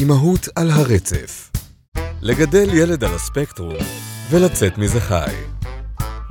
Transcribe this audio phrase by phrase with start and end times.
[0.00, 1.50] אימהות על הרצף
[2.22, 3.76] לגדל ילד על הספקטרום
[4.30, 5.34] ולצאת מזה חי.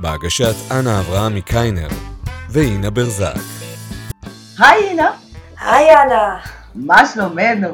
[0.00, 1.88] בהגשת אנה אברהם מקיינר
[2.50, 3.34] ואינה ברזק.
[4.58, 5.10] היי אינה,
[5.60, 6.40] היי אנה.
[6.74, 7.68] מה שלומנו?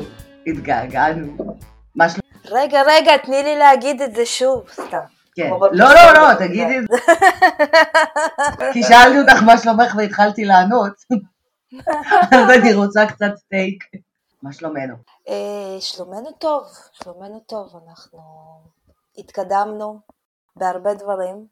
[0.47, 1.57] התגעגענו.
[1.95, 2.63] מה שלומנו?
[2.63, 4.99] רגע, רגע, תני לי להגיד את זה שוב, סתם.
[5.35, 5.51] כן.
[5.73, 5.95] לא.
[5.95, 7.13] לא, לא, תגידי את זה.
[8.73, 10.93] כי שאלתי אותך מה שלומך והתחלתי לענות.
[12.37, 13.85] אז אני רוצה קצת סטייק.
[14.43, 14.95] מה שלומנו?
[15.29, 18.21] אה, שלומנו טוב, שלומנו טוב, אנחנו
[19.19, 20.01] התקדמנו
[20.57, 21.47] בהרבה דברים.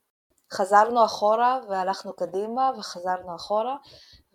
[0.53, 3.77] חזרנו אחורה והלכנו קדימה וחזרנו אחורה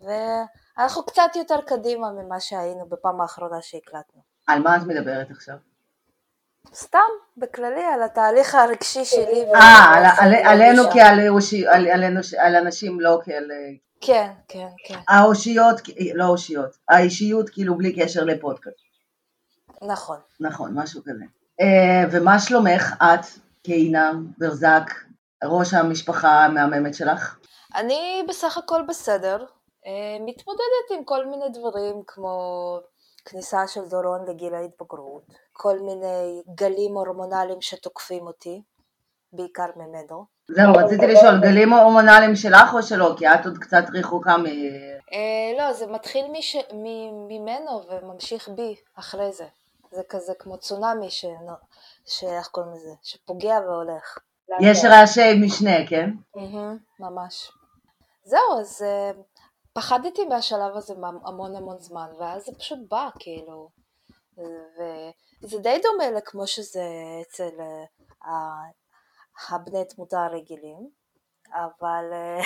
[0.00, 4.22] ואנחנו קצת יותר קדימה ממה שהיינו בפעם האחרונה שהקלטנו.
[4.46, 5.56] על מה את מדברת עכשיו?
[6.74, 6.98] סתם,
[7.36, 9.44] בכללי, על התהליך הרגשי שלי.
[9.54, 10.82] אה, עלינו.
[10.92, 13.50] כעל אנשים, לא כעל...
[14.06, 15.80] כן, כן, כן, האושיות,
[16.14, 18.76] לא האושיות, האישיות כאילו בלי קשר לפודקאסט.
[19.82, 20.18] נכון.
[20.40, 21.24] נכון, משהו כזה.
[21.60, 23.26] אה, ומה שלומך את,
[23.64, 24.90] כאינה ברזק,
[25.44, 27.38] ראש המשפחה המהממת שלך?
[27.74, 29.44] אני בסך הכל בסדר,
[29.86, 32.78] אה, מתמודדת עם כל מיני דברים כמו
[33.24, 38.62] כניסה של דורון לגיל ההתבגרות, כל מיני גלים הורמונליים שתוקפים אותי,
[39.32, 40.35] בעיקר ממנו.
[40.50, 43.16] זהו, רציתי לשאול, גלים הורמונליים שלך או שלו?
[43.16, 44.46] כי את עוד קצת רחוקה מ...
[44.46, 46.26] אה, לא, זה מתחיל.
[47.28, 49.44] ממנו וממשיך בי אחרי זה.
[49.90, 51.24] זה כזה כמו צונאמי ש...
[52.06, 52.24] ש...
[52.24, 52.90] איך קוראים לזה?
[53.02, 54.18] שפוגע והולך.
[54.60, 56.10] יש רעשי משנה, כן?
[57.00, 57.52] ממש.
[58.24, 59.10] זהו, אז אה,
[59.72, 63.68] פחדתי מהשלב הזה המון המון זמן, ואז זה פשוט בא, כאילו.
[65.42, 66.82] וזה די דומה לכמו שזה
[67.22, 67.84] אצל אה,
[69.50, 70.90] הבני תמותה הרגילים,
[71.54, 72.40] אבל אה,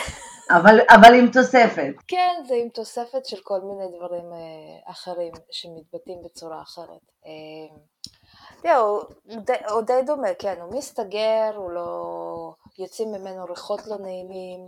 [0.50, 1.92] אבל, אבל עם תוספת.
[2.08, 7.00] כן, זה עם תוספת של כל מיני דברים אה, אחרים שמתבטאים בצורה אחרת.
[7.27, 9.02] אה, הוא
[9.44, 12.55] די, הוא די דומה, כן, הוא מסתגר, הוא לא...
[12.78, 14.66] יוצאים ממנו ריחות לא נעימים,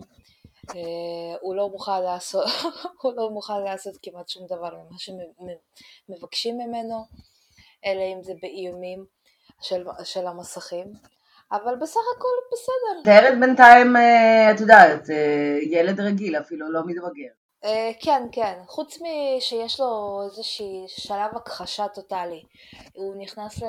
[0.71, 2.45] אה, הוא לא מוכן לעשות,
[3.03, 7.07] הוא לא מוכן לעשות כמעט שום דבר ממה שמבקשים ממנו,
[7.85, 9.05] אלא אם זה באיומים
[9.61, 10.93] של, של המסכים,
[11.53, 13.03] אבל בסך הכל בסדר.
[13.05, 17.33] תארת בינתיים, אה, את יודעת, אה, ילד רגיל, אפילו לא מתבגר.
[17.65, 22.43] אה, כן, כן, חוץ משיש לו איזושהי שלב הכחשה טוטאלי.
[22.95, 23.63] הוא נכנס.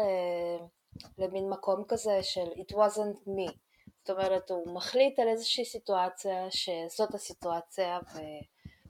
[1.17, 3.51] למין מקום כזה של it wasn't me.
[3.99, 8.19] זאת אומרת, הוא מחליט על איזושהי סיטואציה שזאת הסיטואציה ו...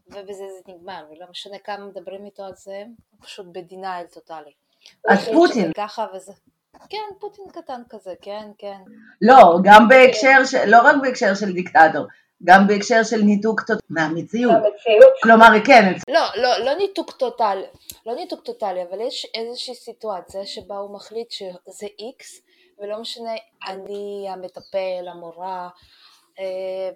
[0.08, 4.52] ובזה זה נגמר, ולא משנה כמה מדברים איתו על זה, הוא פשוט בדינייל טוטאלי.
[5.10, 5.72] אז פוטין.
[5.74, 6.32] ככה וזה...
[6.90, 8.78] כן, פוטין קטן כזה, כן, כן.
[9.22, 12.06] לא, גם בהקשר, של, לא רק בהקשר של דיקטטור,
[12.44, 14.56] גם בהקשר של ניתוק טוט- מהמציאות.
[15.24, 17.66] כלומר, כן, לא, לא, לא ניתוק טוטאלי,
[18.06, 22.42] לא ניתוק טוטאלי, אבל יש איזושהי סיטואציה שבה הוא מחליט שזה איקס,
[22.80, 23.32] ולא משנה
[23.68, 25.70] אני המטפל, המורה,
[26.40, 26.90] אה,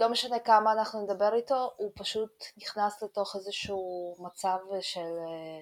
[0.00, 5.60] לא משנה כמה אנחנו נדבר איתו, הוא פשוט נכנס לתוך איזשהו מצב של אה,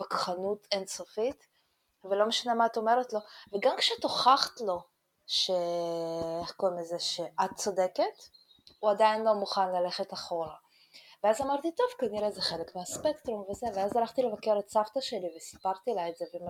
[0.00, 1.46] וכחנות אינסופית,
[2.04, 3.20] ולא משנה מה את אומרת לו,
[3.52, 4.82] וגם כשאת הוכחת לו,
[5.26, 5.50] ש...
[6.40, 8.16] איך קוראים לזה, שאת צודקת,
[8.80, 10.54] הוא עדיין לא מוכן ללכת אחורה.
[11.24, 15.90] ואז אמרתי, טוב, כנראה זה חלק מהספקטרום וזה, ואז הלכתי לבקר את סבתא שלי וסיפרתי
[15.96, 16.48] לה את זה, והיא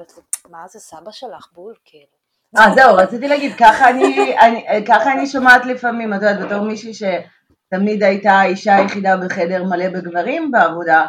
[0.51, 2.23] מה זה סבא שלך בול, כאילו.
[2.59, 6.93] אה, זהו, רציתי להגיד, ככה אני, אני, ככה אני שומעת לפעמים, את יודעת, בתור מישהי
[6.95, 11.07] שתמיד הייתה האישה היחידה בחדר מלא בגברים בעבודה,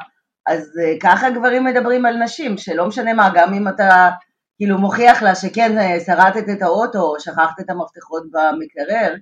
[0.48, 4.10] אז אה, ככה גברים מדברים על נשים, שלא משנה מה, גם אם אתה
[4.58, 9.16] כאילו מוכיח לה שכן, אה, שרטת את האוטו, או שכחת את המפתחות במקרר,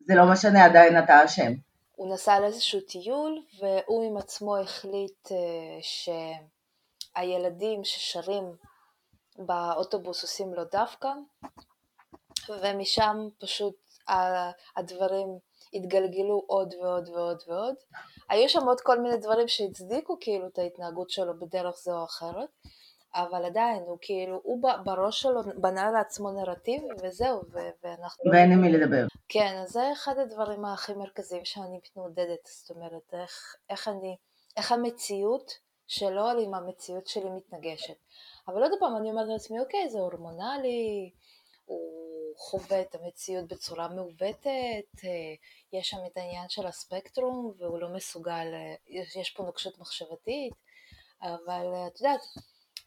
[0.00, 1.52] זה לא משנה, עדיין אתה אשם.
[1.96, 5.36] הוא נסע לאיזשהו טיול, והוא עם עצמו החליט אה,
[7.16, 8.44] שהילדים ששרים
[9.38, 11.08] באוטובוס עושים לו דווקא,
[12.48, 13.74] ומשם פשוט
[14.76, 15.28] הדברים
[15.74, 17.74] התגלגלו עוד ועוד ועוד ועוד.
[18.28, 22.48] היו שם עוד כל מיני דברים שהצדיקו כאילו את ההתנהגות שלו בדרך זו או אחרת,
[23.14, 28.30] אבל עדיין, הוא כאילו, הוא בראש שלו בנה לעצמו נרטיב, וזהו, ו- ואנחנו...
[28.32, 29.06] ואין עם מי לדבר.
[29.28, 34.16] כן, אז זה אחד הדברים הכי מרכזיים שאני מתמודדת, זאת אומרת, איך, איך אני,
[34.56, 35.52] איך המציאות
[35.86, 37.96] שלו עם המציאות שלי מתנגשת.
[38.48, 41.10] אבל עוד פעם, אני אומרת לעצמי, אוקיי, זה הורמונלי,
[41.64, 45.34] הוא חווה את המציאות בצורה מעוותת, אה,
[45.72, 50.54] יש שם את העניין של הספקטרום, והוא לא מסוגל, אה, יש, יש פה נוקשות מחשבתית,
[51.22, 52.20] אבל אה, את יודעת,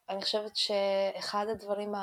[0.09, 1.93] אני חושבת שאחד הדברים.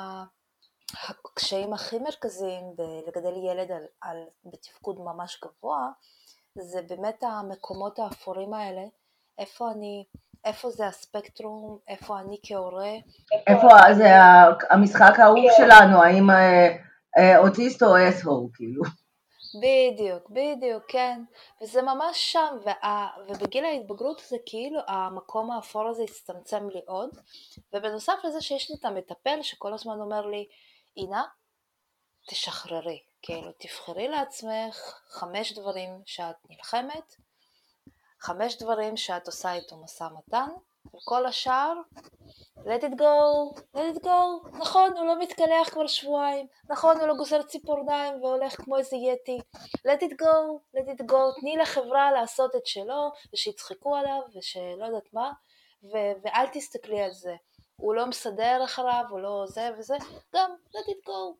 [1.09, 5.89] הקשיים הכי מרכזיים בלגדל ילד על, על, בתפקוד ממש גבוה,
[6.57, 8.81] זה באמת המקומות האפורים האלה,
[9.39, 10.05] איפה אני,
[10.45, 12.91] איפה זה הספקטרום, איפה אני כהורה.
[13.47, 13.67] איפה
[13.97, 14.09] זה
[14.69, 16.75] המשחק האהוב שלנו, האם אה,
[17.17, 18.83] אה, אוטיסט או אס-הו, כאילו.
[19.59, 21.21] בדיוק, בדיוק, כן.
[21.61, 27.09] וזה ממש שם, וה, ובגיל ההתבגרות זה כאילו המקום האפור הזה הצטמצם לי עוד.
[27.73, 30.47] ובנוסף לזה שיש לי את המטפל שכל הזמן אומר לי,
[30.97, 31.23] אינה,
[32.29, 37.15] תשחררי, כאילו תבחרי לעצמך חמש דברים שאת נלחמת,
[38.19, 40.49] חמש דברים שאת עושה איתו משא מתן,
[40.95, 41.73] וכל השאר,
[42.57, 47.15] let it go, let it go, נכון, הוא לא מתקלח כבר שבועיים, נכון, הוא לא
[47.15, 49.39] גוזר ציפורניים והולך כמו איזה יתי,
[49.77, 55.13] let it go, let it go, תני לחברה לעשות את שלו, ושיצחקו עליו, ושלא יודעת
[55.13, 55.31] מה,
[55.83, 57.35] ו- ואל תסתכלי על זה.
[57.75, 59.97] הוא לא מסדר אחריו, הוא לא זה וזה,
[60.35, 61.35] גם let it go.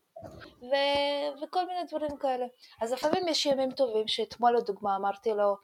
[0.62, 2.46] ו- וכל מיני דברים כאלה.
[2.80, 5.56] אז לפעמים יש ימים טובים, שאתמול לדוגמה אמרתי לו,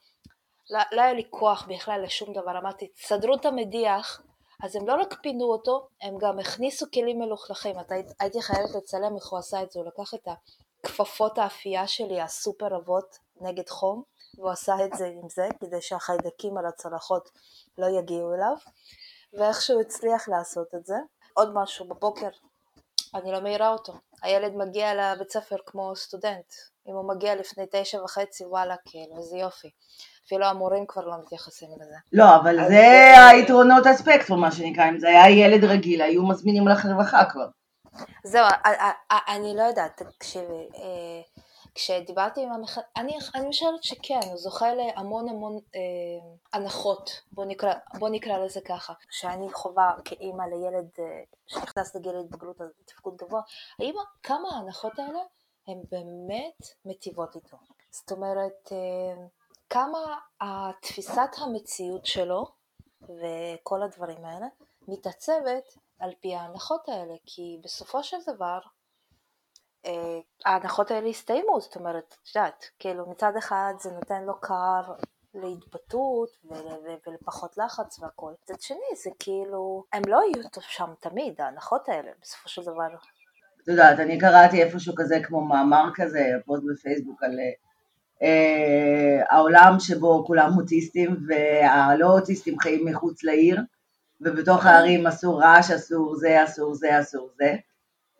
[0.70, 4.22] לא, לא היה לי כוח בכלל לשום דבר, אמרתי, תסדרו את המדיח,
[4.62, 9.16] אז הם לא רק פינו אותו, הם גם הכניסו כלים מלוכלכים, אתה, הייתי חייבת לצלם
[9.16, 10.28] איך הוא עשה את זה, הוא לקח את
[10.84, 14.02] הכפפות האפייה שלי, הסופר אבות נגד חום,
[14.38, 17.30] והוא עשה את זה עם זה, כדי שהחיידקים על הצלחות
[17.78, 18.56] לא יגיעו אליו,
[19.32, 20.96] ואיכשהו הצליח לעשות את זה.
[21.34, 22.28] עוד משהו, בבוקר
[23.14, 23.92] אני לא מעירה אותו,
[24.22, 26.52] הילד מגיע לבית ספר כמו סטודנט,
[26.88, 29.70] אם הוא מגיע לפני תשע וחצי, וואלה, כאילו, איזה יופי.
[30.26, 31.96] אפילו המורים כבר לא מתייחסים לזה.
[32.12, 36.86] לא, אבל זה היתרונות הספקטרום, מה שנקרא, אם זה היה ילד רגיל, היו מזמינים לך
[36.86, 37.46] רווחה כבר.
[38.24, 38.46] זהו,
[39.28, 41.22] אני לא יודעת, תקשיבי, אה,
[41.74, 42.78] כשדיברתי עם המח...
[42.96, 45.80] אני, אני משערת שכן, הוא זוכה להמון המון אה,
[46.52, 51.04] הנחות, בוא נקרא, בוא נקרא לזה ככה, שאני חווה כאימא לילד אה,
[51.46, 53.40] שנכנס לגיל ההתבגרות תפקוד גבוה,
[53.78, 55.20] האם כמה ההנחות האלה
[55.68, 57.56] הן באמת מטיבות איתו?
[57.90, 59.26] זאת אומרת, אה,
[59.72, 62.46] כמה התפיסת המציאות שלו
[63.02, 64.46] וכל הדברים האלה
[64.88, 65.64] מתעצבת
[65.98, 68.58] על פי ההנחות האלה, כי בסופו של דבר
[69.86, 74.82] אה, ההנחות האלה הסתיימו, זאת אומרת, את יודעת, כאילו מצד אחד זה נותן לו קר
[75.34, 76.30] להתבטאות
[77.06, 82.48] ולפחות לחץ והכל, מצד שני זה כאילו, הם לא יהיו שם תמיד, ההנחות האלה, בסופו
[82.48, 82.88] של דבר.
[83.62, 87.52] את יודעת, אני קראתי איפשהו כזה כמו מאמר כזה, פוסט בפייסבוק על אה,
[89.30, 93.60] העולם שבו כולם אוטיסטים והלא אוטיסטים חיים מחוץ לעיר
[94.20, 97.56] ובתוך הערים אסור רעש, אסור זה, אסור זה, אסור זה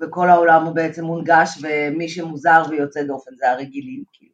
[0.00, 4.32] וכל העולם הוא בעצם מונגש ומי שמוזר ויוצא דופן זה הרגילים כאילו.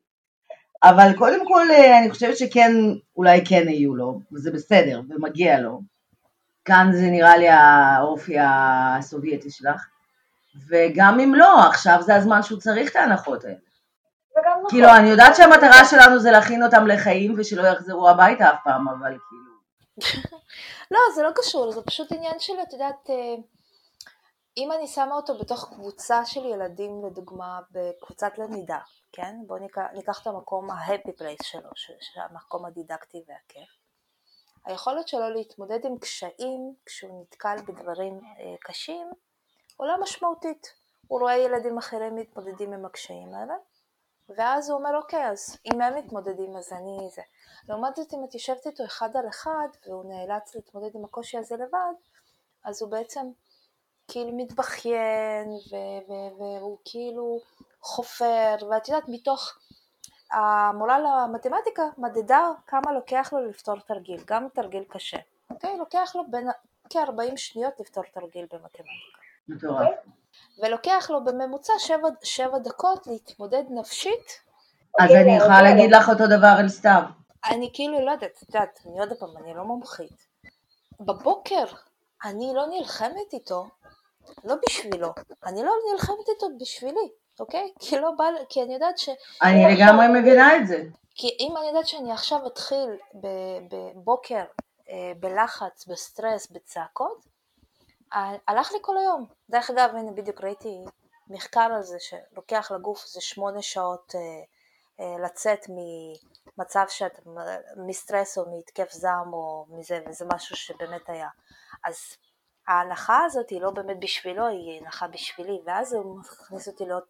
[0.82, 2.73] אבל קודם כל אה, אני חושבת שכן,
[3.17, 5.81] אולי כן יהיו לו, וזה בסדר, ומגיע לו.
[6.65, 9.87] כאן זה נראה לי האופי הסובייטי שלך,
[10.69, 13.68] וגם אם לא, עכשיו זה הזמן שהוא צריך את ההנחות האלה.
[14.40, 14.70] נכון.
[14.70, 19.19] כאילו, אני יודעת שהמטרה שלנו זה להכין אותם לחיים ושלא יחזרו הביתה אף פעם, אבל
[19.29, 19.49] כאילו...
[20.90, 23.35] לא, זה לא קשור, זה פשוט עניין של, את יודעת, אה,
[24.56, 28.79] אם אני שמה אותו בתוך קבוצה של ילדים, לדוגמה, בקבוצת למידה,
[29.12, 29.35] כן?
[29.46, 31.70] בואו ניקח, ניקח את המקום ה-happy place שלו,
[32.17, 33.69] המקום הדידקטי והכיף.
[34.64, 39.11] היכולת שלו להתמודד עם קשיים כשהוא נתקל בדברים אה, קשים
[39.76, 40.75] עולה משמעותית.
[41.08, 43.55] הוא רואה ילדים אחרים מתמודדים עם הקשיים האלה,
[44.37, 47.23] ואז הוא אומר אוקיי אז אם הם מתמודדים אז אני זה.
[47.69, 51.57] לעומת זאת אם את יושבת איתו אחד על אחד והוא נאלץ להתמודד עם הקושי הזה
[51.57, 51.95] לבד,
[52.65, 53.27] אז הוא בעצם
[54.09, 55.49] כאילו מתבכיין
[56.39, 57.41] והוא כאילו
[57.81, 59.58] חופר, ואת יודעת מתוך
[60.32, 65.19] המורה למתמטיקה מדדה כמה לוקח לו לפתור תרגיל, גם תרגיל קשה,
[65.51, 65.77] אוקיי?
[65.79, 66.49] לוקח לו בין
[66.91, 69.19] כ-40 שניות לפתור תרגיל במתמטיקה.
[69.49, 69.94] מטורף.
[70.62, 74.41] ולוקח לו בממוצע שבע, שבע דקות להתמודד נפשית.
[74.98, 77.03] אז אני יכולה להגיד לך אותו דבר על סתיו.
[77.50, 80.27] אני כאילו לא יודעת, את יודעת, אני עוד פעם, אני לא מומחית.
[81.00, 81.65] בבוקר
[82.24, 83.69] אני לא נלחמת איתו,
[84.44, 85.08] לא בשבילו,
[85.46, 87.08] אני לא נלחמת איתו בשבילי,
[87.41, 87.72] אוקיי?
[87.79, 89.08] כי לא בא, כי אני יודעת ש...
[89.43, 90.82] אני לגמרי מבינה את זה.
[91.15, 92.96] כי אם אני יודעת שאני עכשיו אתחיל
[93.70, 94.44] בבוקר
[94.91, 97.27] אה, בלחץ, בסטרס, בצעקות,
[98.48, 99.27] הלך לי כל היום.
[99.50, 100.84] דרך אגב, הנה בדיוק ראיתי
[101.29, 104.20] מחקר על זה שלוקח לגוף איזה שמונה שעות אה,
[105.00, 107.20] אה, לצאת ממצב שאת
[107.77, 111.29] מסטרס או מהתקף זעם או מזה, וזה משהו שבאמת היה.
[111.84, 112.17] אז
[112.69, 117.03] ההנחה הזאת היא לא באמת בשבילו, היא הנחה בשבילי, ואז הוא מכניס אותי לעוד,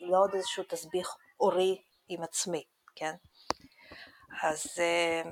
[0.00, 2.64] לעוד איזשהו תסביך אורי עם עצמי,
[2.94, 3.14] כן?
[4.42, 5.22] אז אה,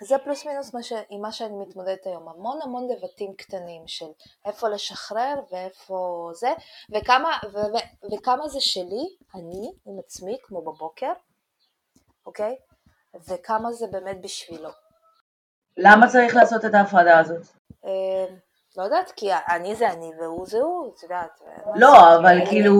[0.00, 0.92] זה פלוס מינוס מה ש...
[1.10, 4.06] עם מה שאני מתמודדת היום, המון המון לבטים קטנים של
[4.44, 6.52] איפה לשחרר ואיפה זה,
[6.90, 7.56] וכמה, ו...
[7.56, 7.76] ו...
[8.14, 11.12] וכמה זה שלי, אני עם עצמי, כמו בבוקר,
[12.26, 12.56] אוקיי?
[13.28, 14.70] וכמה זה באמת בשבילו.
[15.76, 17.46] למה צריך לעשות את ההפרדה הזאת?
[17.84, 18.26] אה,
[18.76, 21.40] לא יודעת, כי אני זה אני והוא זה הוא, את יודעת.
[21.74, 22.72] לא, אבל כאילו,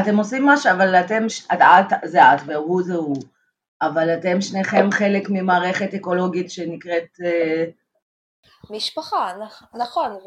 [0.00, 1.58] אתם עושים משהו, אבל אתם, את
[2.04, 3.16] זה את והוא זה הוא,
[3.82, 7.08] אבל אתם שניכם חלק ממערכת אקולוגית שנקראת...
[7.24, 7.64] אה,
[8.70, 9.32] משפחה,
[9.74, 10.18] נכון,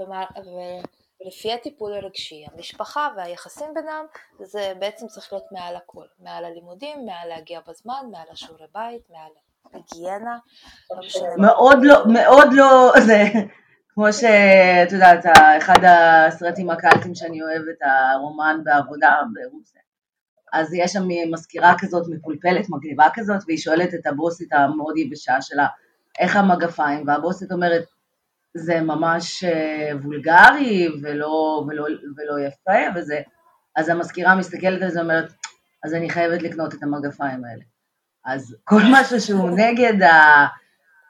[1.21, 4.05] ולפי הטיפול הרגשי, המשפחה והיחסים בינם,
[4.39, 9.31] זה בעצם צריך להיות מעל הכל, מעל הלימודים, מעל להגיע בזמן, מעל השיעורי בית, מעל
[9.73, 10.37] היגיינה,
[11.37, 13.23] מאוד לא, מאוד לא, זה...
[13.97, 15.25] כמו שאת יודעת,
[15.57, 19.81] אחד הסרטים הקלטים שאני אוהבת, הרומן בעבודה ברוסיה.
[20.55, 25.67] אז יש שם מזכירה כזאת מפולפלת, מגניבה כזאת, והיא שואלת את הבוסית המאוד יבשה שלה,
[26.19, 27.07] איך המגפיים?
[27.07, 27.83] והבוסית אומרת,
[28.53, 31.85] זה ממש אה, וולגרי ולא, ולא,
[32.17, 33.21] ולא יפה וזה,
[33.75, 35.33] אז המזכירה מסתכלת על זה ואומרת,
[35.83, 37.63] אז אני חייבת לקנות את המגפיים האלה.
[38.25, 40.45] אז כל משהו שהוא נגד ה...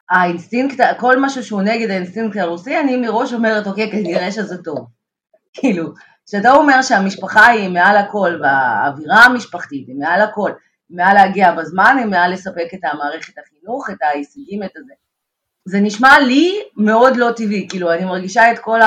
[0.10, 4.88] האינסטינקט, כל משהו שהוא נגד האינסטינקט הרוסי, אני מראש אומרת, אוקיי, כנראה שזה טוב.
[5.54, 5.94] כאילו,
[6.28, 10.52] כשאתה אומר שהמשפחה היא מעל הכל, והאווירה המשפחתית היא מעל הכל,
[10.90, 14.94] מעל להגיע בזמן, היא מעל לספק את המערכת החינוך, את ההישגים, את הזה.
[15.66, 18.80] זה נשמע לי מאוד לא טבעי, כאילו, אני מרגישה את כל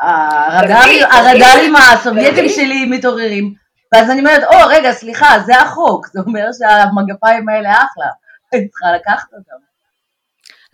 [0.00, 3.54] הרדארים הסובייטים שלי מתעוררים,
[3.92, 8.06] ואז אני אומרת, או, רגע, סליחה, זה החוק, זה אומר שהמגפיים האלה אחלה,
[8.54, 9.56] אני צריכה לקחת אותם.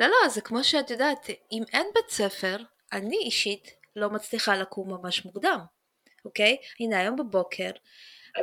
[0.01, 2.57] לא, לא, זה כמו שאת יודעת, אם אין בית ספר,
[2.93, 5.59] אני אישית לא מצליחה לקום ממש מוקדם,
[6.25, 6.57] אוקיי?
[6.81, 7.71] הנה, היום בבוקר,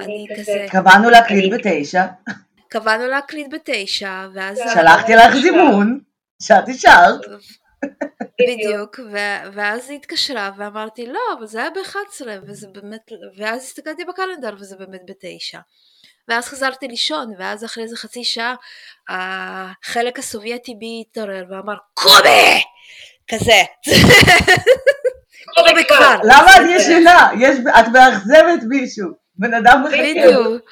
[0.02, 0.66] אני כזה...
[0.72, 2.06] קבענו להקליט בתשע.
[2.70, 4.62] קבענו להקליט בתשע, ואז...
[4.74, 6.00] שלחתי לך זימון,
[6.42, 7.22] שאת אישרת.
[8.42, 9.00] בדיוק,
[9.54, 14.76] ואז היא התקשרה ואמרתי לא, אבל זה היה ב-11 וזה באמת, ואז הסתכלתי בקלנדר וזה
[14.76, 15.60] באמת בתשע.
[16.28, 18.56] ואז חזרתי לישון, ואז אחרי איזה חצי שעה
[19.10, 22.64] החלק הסובייטי בי התעורר ואמר קובי!
[23.28, 23.64] כזה.
[25.56, 26.16] קובי כבר.
[26.24, 27.30] למה את ישנה?
[27.80, 29.98] את מאכזבת מישהו, בן אדם מחכה.
[29.98, 30.64] בדיוק,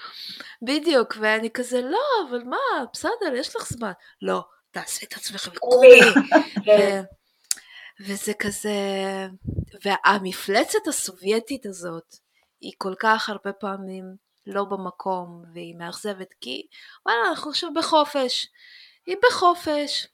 [0.62, 3.92] בדיוק, ואני כזה לא, אבל מה, בסדר, יש לך זמן.
[4.22, 6.00] לא, תעשי את עצמך וקובי.
[8.08, 8.72] וזה כזה,
[9.86, 12.16] והמפלצת הסובייטית הזאת,
[12.62, 14.04] היא כל כך הרבה פעמים
[14.48, 16.68] לא במקום והיא מאכזבת כי
[17.06, 18.48] וואלה אנחנו עכשיו בחופש,
[19.06, 20.08] היא בחופש.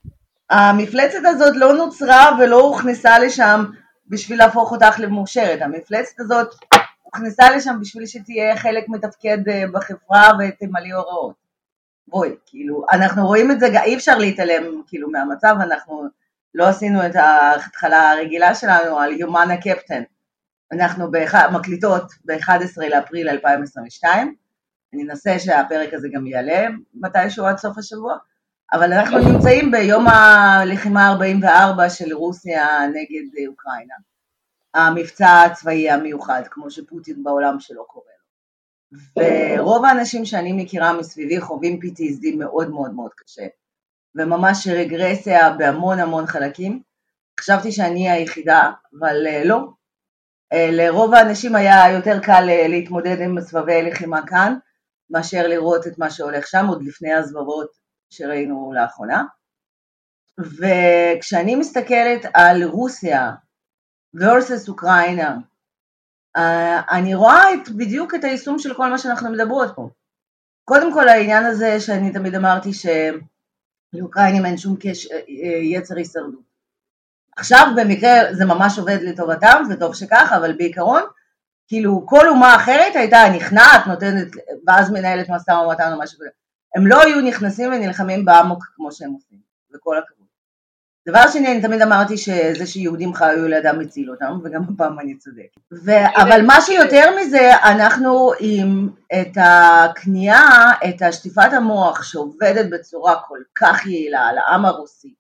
[0.49, 3.65] המפלצת הזאת לא נוצרה ולא הוכנסה לשם
[4.09, 6.55] בשביל להפוך אותך למאושרת, המפלצת הזאת
[7.03, 11.35] הוכנסה לשם בשביל שתהיה חלק מתפקד אה, בחברה ותמלאי הוראות.
[12.07, 16.03] בואי, כאילו, אנחנו רואים את זה, אי אפשר להתעלם כאילו מהמצב, אנחנו
[16.53, 20.03] לא עשינו את ההתחלה הרגילה שלנו על יומן הקפטן.
[20.71, 21.11] אנחנו
[21.51, 24.35] מקליטות ב-11 לאפריל 2022,
[24.93, 28.17] אני אנסה שהפרק הזה גם יעלה מתישהו עד סוף השבוע,
[28.73, 33.95] אבל אנחנו נמצאים ביום הלחימה 44 של רוסיה נגד אוקראינה,
[34.73, 39.57] המבצע הצבאי המיוחד, כמו שפוטין בעולם שלו קורא לו.
[39.57, 43.47] ורוב האנשים שאני מכירה מסביבי חווים PTSD מאוד מאוד מאוד קשה,
[44.15, 46.81] וממש רגרסיה בהמון המון חלקים.
[47.39, 49.67] חשבתי שאני היחידה, אבל אה, לא,
[50.53, 54.57] אה, לרוב האנשים היה יותר קל אה, להתמודד עם סבבי לחימה כאן,
[55.09, 59.23] מאשר לראות את מה שהולך שם, עוד לפני הזוובות שראינו לאחרונה.
[60.39, 63.31] וכשאני מסתכלת על רוסיה
[64.17, 65.37] versus אוקראינה,
[66.37, 69.89] אה, אני רואה את, בדיוק את היישום של כל מה שאנחנו מדברות פה.
[70.65, 72.69] קודם כל העניין הזה שאני תמיד אמרתי
[73.93, 75.07] שלאוקראינים אין שום קש,
[75.63, 76.47] יצר הישרדות.
[77.37, 81.01] עכשיו במקרה זה ממש עובד לטובתם, וטוב שכך, אבל בעיקרון,
[81.67, 84.27] כאילו כל אומה אחרת הייתה נכנעת, נותנת,
[84.67, 86.29] ואז מנהלת משא ומתן או משהו כזה.
[86.77, 89.39] הם לא היו נכנסים ונלחמים באמוק כמו שהם עושים,
[89.75, 90.27] וכל הכבוד.
[91.07, 95.59] דבר שני, אני תמיד אמרתי שזה שיהודים חיו לידם הציל אותם, וגם הפעם אני צודקת.
[95.85, 98.89] ו- אבל מה שיותר מזה, אנחנו עם
[99.21, 105.13] את הכניעה, את השטיפת המוח שעובדת בצורה כל כך יעילה על העם הרוסי,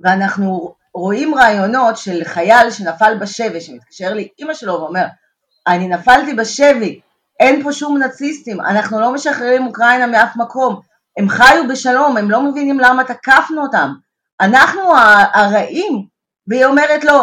[0.00, 5.04] ואנחנו רואים רעיונות של חייל שנפל בשבי, שמתקשר לאימא שלו ואומר,
[5.66, 7.00] אני נפלתי בשבי,
[7.40, 10.80] אין פה שום נאציסטים, אנחנו לא משחררים אוקראינה מאף מקום,
[11.18, 13.92] הם חיו בשלום, הם לא מבינים למה תקפנו אותם,
[14.40, 14.82] אנחנו
[15.34, 16.06] הרעים,
[16.46, 17.18] והיא אומרת לו,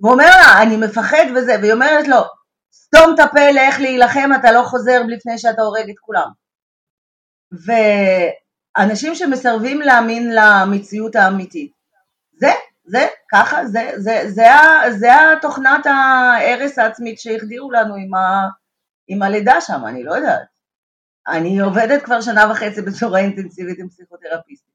[0.00, 2.18] והוא אומר לה, אני מפחד וזה, והיא אומרת לו,
[2.72, 6.28] סתום את הפה, לך להילחם, אתה לא חוזר לפני שאתה הורג את כולם.
[8.76, 11.72] ואנשים שמסרבים להאמין למציאות האמיתית,
[12.40, 12.50] זה
[12.90, 14.48] זה, ככה, זה, זה, זה, זה,
[14.98, 18.48] זה התוכנת ההרס העצמית שהחדירו לנו עם, ה,
[19.12, 20.48] עם הלידה שם, אני לא יודעת.
[21.28, 24.74] אני עובדת כבר שנה וחצי בצורה אינטנסיבית עם פסיכותרפיסטים.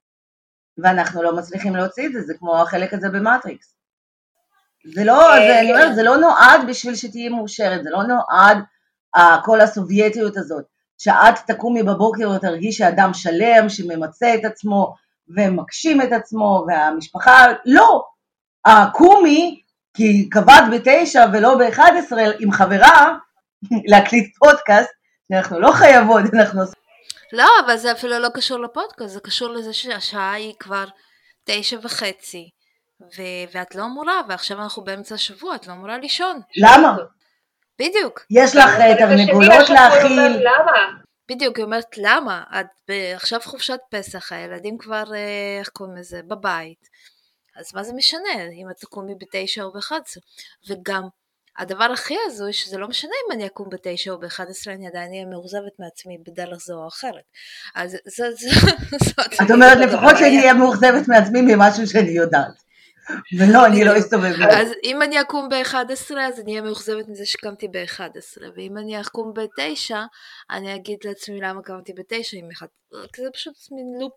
[0.77, 3.75] ואנחנו לא מצליחים להוציא את זה, זה כמו החלק הזה במטריקס.
[4.93, 5.95] זה לא, אה, זה, אני אומרת, כן.
[5.95, 8.57] זה לא נועד בשביל שתהיי מאושרת, זה לא נועד
[9.15, 10.65] אה, כל הסובייטיות הזאת,
[10.97, 14.95] שאת תקומי בבוקר ותרגישי שאדם שלם, שממצה את עצמו
[15.37, 18.03] ומגשים את עצמו, והמשפחה, לא.
[18.65, 19.61] הקומי,
[19.93, 23.17] כי קבעת בתשע ולא באחד עשרה עם חברה,
[23.91, 24.89] להקליט פודקאסט,
[25.31, 26.61] שאנחנו לא חייבות, אנחנו
[27.33, 30.85] לא, אבל זה אפילו לא קשור לפודקאסט, זה קשור לזה שהשעה היא כבר
[31.43, 32.49] תשע וחצי,
[33.01, 36.41] ו- ואת לא אמורה, ועכשיו אנחנו באמצע השבוע, את לא אמורה לישון.
[36.57, 36.95] למה?
[37.79, 41.01] בדיוק, יש לך אה, תרנגולות אומר, להאכיל, למה?
[41.31, 42.43] בדיוק, היא אומרת למה?
[42.59, 46.87] את עכשיו חופשת פסח, הילדים כבר, אה, איך קוראים לזה, בבית.
[47.55, 50.23] אז מה זה משנה אם את תקומי בתשע או באחד עשרה?
[50.69, 51.03] וגם,
[51.57, 55.11] הדבר הכי הזוי, שזה לא משנה אם אני אקום בתשע או באחד עשרה, אני עדיין
[55.11, 57.23] אהיה מאוכזבת מעצמי בדרך זו או אחרת.
[57.75, 58.49] אז זה, זה,
[59.05, 59.33] זאת...
[59.45, 62.65] את אומרת לפחות שאני אהיה מאוכזבת מעצמי ממשהו שאני יודעת.
[63.39, 64.33] ולא, אני לא אסתובב.
[64.51, 69.33] אז אם אני אקום ב-11 אז אני אהיה מאוכזבת מזה שקמתי ב-11 ואם אני אקום
[69.33, 69.95] ב-9
[70.51, 72.67] אני אגיד לעצמי למה קמתי ב-9 עם אחד
[73.13, 74.13] כי זה פשוט מין לופ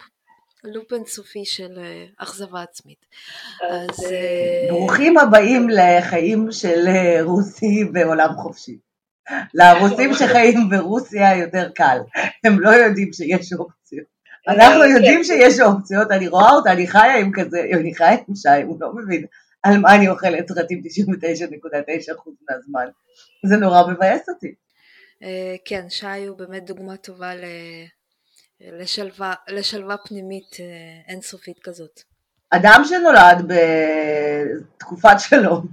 [0.65, 3.07] לופ אינסופי של אה, אכזבה עצמית.
[3.71, 8.79] אז אז אה, ברוכים הבאים לחיים של אה, רוסי בעולם חופשי.
[9.55, 11.99] לרוסים שחיים ברוסיה יותר קל,
[12.45, 14.07] הם לא יודעים שיש אופציות.
[14.49, 18.62] אנחנו יודעים שיש אופציות, אני רואה אותה, אני חיה עם כזה, אני חיה עם שי,
[18.67, 19.25] הוא לא מבין
[19.62, 22.87] על מה אני אוכלת סרטים 99.9% מהזמן.
[23.47, 24.55] זה נורא מבאס אותי.
[25.23, 27.45] אה, כן, שי הוא באמת דוגמה טובה ל...
[28.61, 32.00] לשלווה, לשלווה פנימית אה, אינסופית כזאת.
[32.50, 33.53] אדם שנולד
[34.77, 35.67] בתקופת שלום,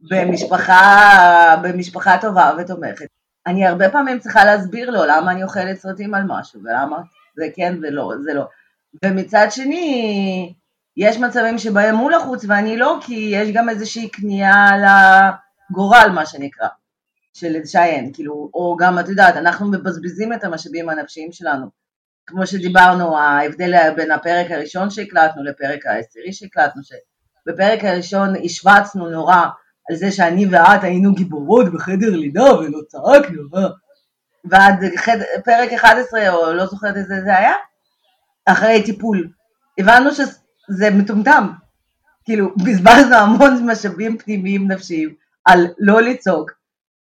[0.00, 3.06] במשפחה, במשפחה טובה ותומכת,
[3.46, 6.98] אני הרבה פעמים צריכה להסביר לו למה אני אוכלת סרטים על משהו, ולמה
[7.36, 8.44] זה כן ולא, זה לא.
[9.04, 10.54] ומצד שני,
[10.96, 14.70] יש מצבים שבהם הוא לחוץ ואני לא, כי יש גם איזושהי כניעה
[15.70, 16.68] לגורל, מה שנקרא,
[17.34, 21.81] של שיין, כאילו, או גם, את יודעת, אנחנו מבזבזים את המשאבים הנפשיים שלנו.
[22.26, 29.46] כמו שדיברנו, ההבדל בין הפרק הראשון שהקלטנו לפרק העשירי שהקלטנו, שבפרק הראשון השווצנו נורא
[29.90, 33.42] על זה שאני ואת היינו גיבורות בחדר לידה ולא צעקנו.
[34.44, 37.52] ועד חד, פרק 11, או לא זוכרת איזה זה היה,
[38.46, 39.28] אחרי טיפול,
[39.78, 41.48] הבנו שזה מטומטם.
[42.24, 46.50] כאילו, בזבזנו המון משאבים פנימיים נפשיים על לא לצעוק,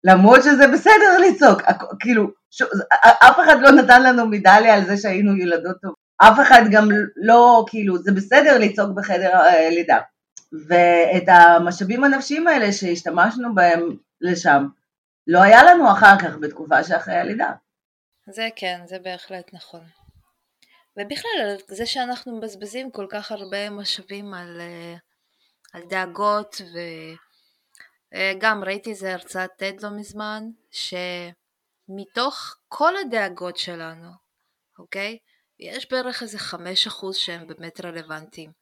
[0.04, 1.62] למרות שזה בסדר לצעוק,
[2.00, 2.62] כאילו, ש...
[3.00, 7.64] אף אחד לא נתן לנו מדליה על זה שהיינו ילדות טובות, אף אחד גם לא,
[7.68, 9.98] כאילו, זה בסדר לצעוק בחדר אה, לידה.
[10.68, 14.66] ואת המשאבים הנפשיים האלה שהשתמשנו בהם לשם,
[15.26, 17.52] לא היה לנו אחר כך בתקופה שאחרי הלידה.
[18.30, 19.84] זה כן, זה בהחלט נכון.
[20.96, 24.94] ובכלל, זה שאנחנו מבזבזים כל כך הרבה משאבים על, אה,
[25.72, 26.60] על דאגות,
[28.12, 30.42] וגם ראיתי איזה הרצאת TED לא מזמן,
[31.86, 34.10] שמתוך כל הדאגות שלנו,
[34.78, 35.18] אוקיי?
[35.58, 38.52] יש בערך איזה חמש אחוז שהם באמת רלוונטיים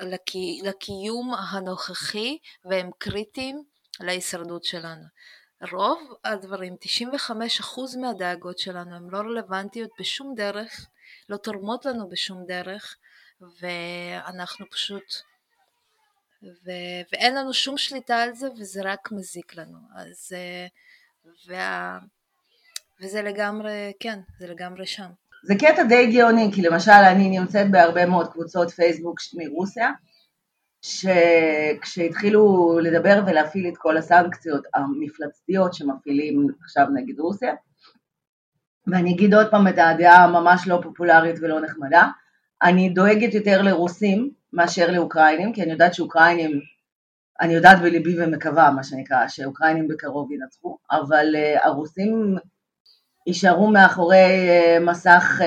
[0.00, 3.64] לקי, לקיום הנוכחי והם קריטיים
[4.00, 5.04] להישרדות שלנו.
[5.72, 6.76] רוב הדברים,
[7.30, 10.86] 95% מהדאגות שלנו הן לא רלוונטיות בשום דרך,
[11.28, 12.96] לא תורמות לנו בשום דרך,
[13.60, 15.14] ואנחנו פשוט,
[16.42, 16.70] ו,
[17.12, 19.78] ואין לנו שום שליטה על זה, וזה רק מזיק לנו.
[19.96, 20.66] אז, אה,
[21.46, 21.98] וה,
[23.02, 25.08] וזה לגמרי, כן, זה לגמרי שם.
[25.44, 29.90] זה קטע די גאוני, כי למשל אני נמצאת בהרבה מאוד קבוצות פייסבוק מרוסיה,
[30.82, 37.54] שכשהתחילו לדבר ולהפעיל את כל הסנקציות המפלצתיות שמפעילים עכשיו נגד רוסיה,
[38.86, 42.08] ואני אגיד עוד פעם את הדעה הממש לא פופולרית ולא נחמדה,
[42.62, 46.60] אני דואגת יותר לרוסים מאשר לאוקראינים, כי אני יודעת שאוקראינים,
[47.40, 52.36] אני יודעת בליבי ומקווה, מה שנקרא, שאוקראינים בקרוב ינצחו, אבל uh, הרוסים
[53.26, 55.44] יישארו מאחורי uh, מסך uh,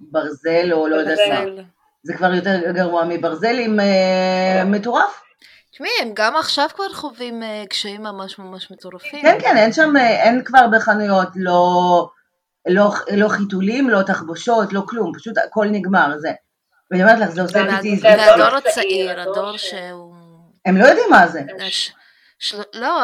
[0.00, 1.62] ברזל או לא יודעת מה.
[2.02, 5.22] זה כבר יותר גרוע מברזל עם uh, מטורף.
[5.72, 9.22] תשמעי, הם גם עכשיו כבר חווים אה, קשיים ממש ממש מטורפים.
[9.22, 12.08] כן, כן, אין שם, אה, אין כבר בחנויות לא,
[12.68, 16.32] לא, לא חיתולים, לא תחבושות, לא כלום, פשוט הכל נגמר, זה.
[16.90, 20.14] ואני אומרת לך, זה עושה זה איתי, זה הדור הצעיר, הדור שהוא...
[20.66, 21.42] הם לא יודעים מה זה.
[22.40, 22.60] של...
[22.74, 23.00] לא,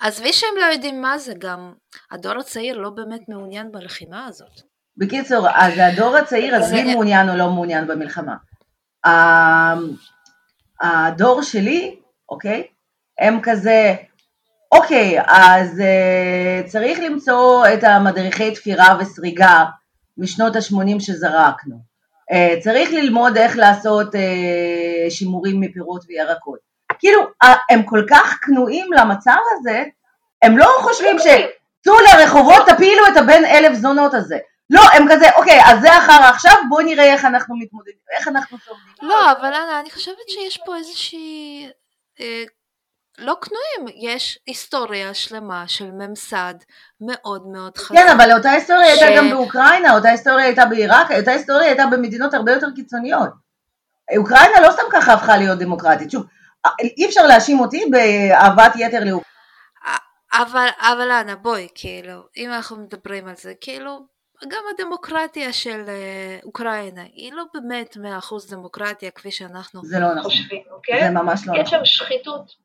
[0.00, 1.72] עזבי שהם לא יודעים מה זה גם,
[2.10, 4.60] הדור הצעיר לא באמת מעוניין בלחימה הזאת.
[4.96, 8.34] בקיצור, אז הדור הצעיר, עזבי זה- מעוניין או לא מעוניין במלחמה.
[9.06, 9.74] ה-
[10.82, 12.66] הדור שלי, אוקיי,
[13.20, 13.94] הם כזה,
[14.74, 19.64] אוקיי, אז uh, צריך למצוא את המדריכי תפירה וסריגה
[20.18, 21.76] משנות ה-80 שזרקנו.
[22.32, 26.73] אה, צריך ללמוד איך לעשות אה, שימורים מפירות וירקות.
[26.98, 29.84] כאילו, אה, הם כל כך כנועים למצב הזה,
[30.42, 31.26] הם לא חושבים ש...
[31.84, 34.38] צאו לרחובות, תפילו את הבן אלף זונות הזה.
[34.70, 38.58] לא, הם כזה, אוקיי, אז זה אחר עכשיו, בואו נראה איך אנחנו מתמודדים, איך אנחנו
[38.58, 38.94] סובלים.
[39.02, 41.68] לא, אבל אנה, אני חושבת שיש פה איזושהי...
[42.20, 42.44] אה,
[43.18, 46.54] לא כנועים, יש היסטוריה שלמה של ממסד
[47.00, 47.94] מאוד מאוד חזק.
[47.94, 49.02] כן, אבל אותה היסטוריה ש...
[49.02, 53.30] הייתה גם באוקראינה, אותה היסטוריה הייתה בעיראק, אותה היסטוריה הייתה במדינות הרבה יותר קיצוניות.
[54.16, 56.10] אוקראינה לא סתם ככה הפכה להיות דמוקרטית.
[56.10, 56.26] שוב,
[56.98, 59.34] אי אפשר להאשים אותי באהבת יתר לאוקראינה.
[60.32, 64.06] אבל, אבל אנה, בואי, כאילו, אם אנחנו מדברים על זה, כאילו,
[64.48, 70.14] גם הדמוקרטיה של uh, אוקראינה היא לא באמת מאה אחוז דמוקרטיה כפי שאנחנו זה לא
[70.14, 71.04] נכון, חושבים, אוקיי?
[71.04, 71.64] זה ממש לא נכון.
[71.64, 72.64] יש שם שחיתות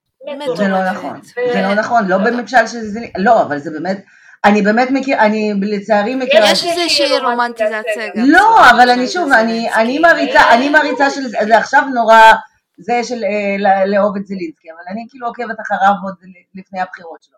[0.55, 1.19] זה לא נכון,
[1.53, 4.05] זה לא נכון, לא בממשל של זה, לא, אבל זה באמת,
[4.45, 6.51] אני באמת מכיר, אני לצערי מכירה...
[6.51, 8.23] יש איזושהי רומנטיזציה גם.
[8.25, 9.31] לא, אבל אני שוב,
[9.75, 12.33] אני מריצה, אני מריצה של זה עכשיו נורא,
[12.79, 16.15] זה של אה, לאהוב את זלינסקי, אבל אני כאילו עוקבת אחריו עוד
[16.55, 17.37] לפני הבחירות שלו.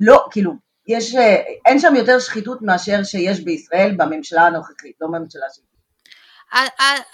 [0.00, 0.52] לא, כאילו,
[0.86, 5.64] יש, אה, אין שם יותר שחיתות מאשר שיש בישראל בממשלה הנוכחית, לא בממשלה שלי.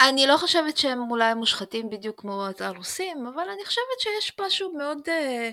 [0.00, 4.98] אני לא חושבת שהם אולי מושחתים בדיוק כמו הרוסים, אבל אני חושבת שיש משהו מאוד...
[5.08, 5.50] אה,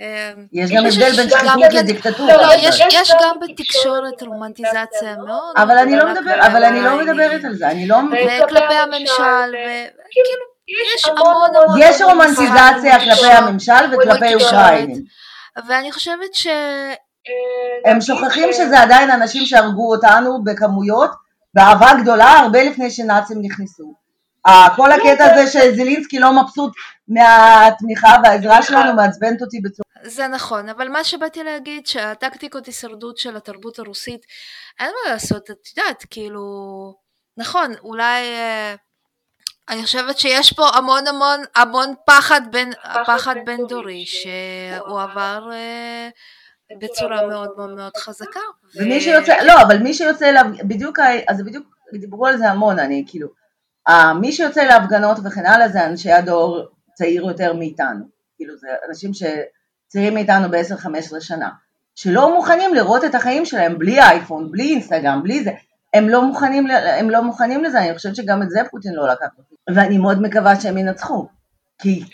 [0.00, 2.36] אה, יש גם הבדל בין שחיתות לדיקטטורה.
[2.36, 2.52] לא,
[2.92, 5.54] יש גם בתקשורת רומנטיזציה מאוד.
[5.56, 7.96] אבל אני לא מדברת, אבל אני לא מדברת על זה, אני לא...
[7.96, 11.78] וכלפי הממשל, וכאילו, יש המון המון...
[11.80, 15.04] יש רומנטיזציה כלפי הממשל וכלפי אוקראינים.
[15.68, 16.46] ואני חושבת ש...
[17.84, 21.10] הם שוכחים שזה עדיין אנשים שהרגו אותנו בכמויות
[21.54, 23.94] באהבה גדולה הרבה לפני שנאצים נכנסו.
[24.76, 26.72] כל הקטע הזה שזלינסקי לא מבסוט
[27.08, 29.86] מהתמיכה והעזרה שלנו מעצבנת אותי בצורה...
[30.02, 34.20] זה נכון, אבל מה שבאתי להגיד שהטקטיקות הישרדות של התרבות הרוסית,
[34.80, 36.42] אין מה לעשות, את יודעת, כאילו,
[37.36, 38.22] נכון, אולי...
[39.68, 42.72] אני חושבת שיש פה המון המון המון פחד בין,
[43.06, 46.08] פחד בין דורי שהוא עבר אה,
[46.80, 48.40] בצורה מאוד מאוד מאוד חזקה.
[48.74, 50.98] ומי שיוצא, לא, אבל מי שיוצא אליו, בדיוק,
[51.28, 53.28] אז בדיוק דיברו על זה המון, אני כאילו,
[54.20, 58.04] מי שיוצא להפגנות וכן הלאה זה אנשי הדור צעיר יותר מאיתנו,
[58.36, 61.50] כאילו זה אנשים שצעירים מאיתנו ב-10-15 שנה,
[61.94, 65.50] שלא מוכנים לראות את החיים שלהם בלי אייפון, בלי אינסטגרם, בלי זה,
[65.96, 66.66] הם לא מוכנים,
[66.98, 69.26] הם לא מוכנים לזה, אני חושבת שגם את זה פוטין לא לקח,
[69.74, 71.28] ואני מאוד מקווה שהם ינצחו,
[71.78, 72.04] כי...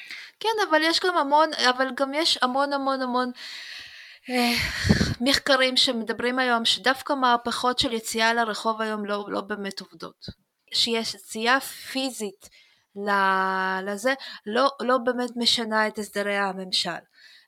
[0.40, 3.30] כן, אבל יש גם המון, אבל גם יש המון המון המון
[4.30, 4.52] אה,
[5.20, 10.26] מחקרים שמדברים היום שדווקא מהפכות של יציאה לרחוב היום לא, לא באמת עובדות.
[10.74, 12.48] שיש יציאה פיזית
[13.82, 14.14] לזה
[14.46, 16.90] לא, לא באמת משנה את הסדרי הממשל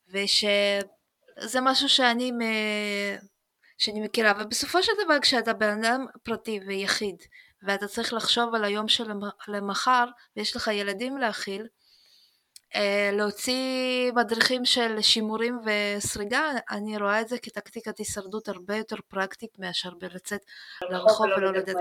[0.08, 2.32] ושזה משהו שאני,
[3.78, 7.16] שאני מכירה ובסופו של דבר כשאתה בן אדם פרטי ויחיד
[7.62, 9.04] ואתה צריך לחשוב על היום של
[9.48, 10.04] למחר
[10.36, 11.66] ויש לך ילדים להכיל
[12.76, 19.58] אה, להוציא מדריכים של שימורים וסריגה, אני רואה את זה כטקטיקת הישרדות הרבה יותר פרקטית
[19.58, 20.40] מאשר בלצאת
[20.90, 21.76] לרחוב ולא לדעת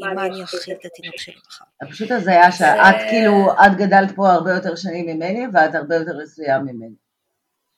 [0.00, 1.64] עם מה אני אכיל את התינוק שלי מחר.
[1.90, 6.58] פשוט הזיה שאת כאילו, את גדלת פה הרבה יותר שנים ממני ואת הרבה יותר עשויה
[6.58, 6.94] ממני.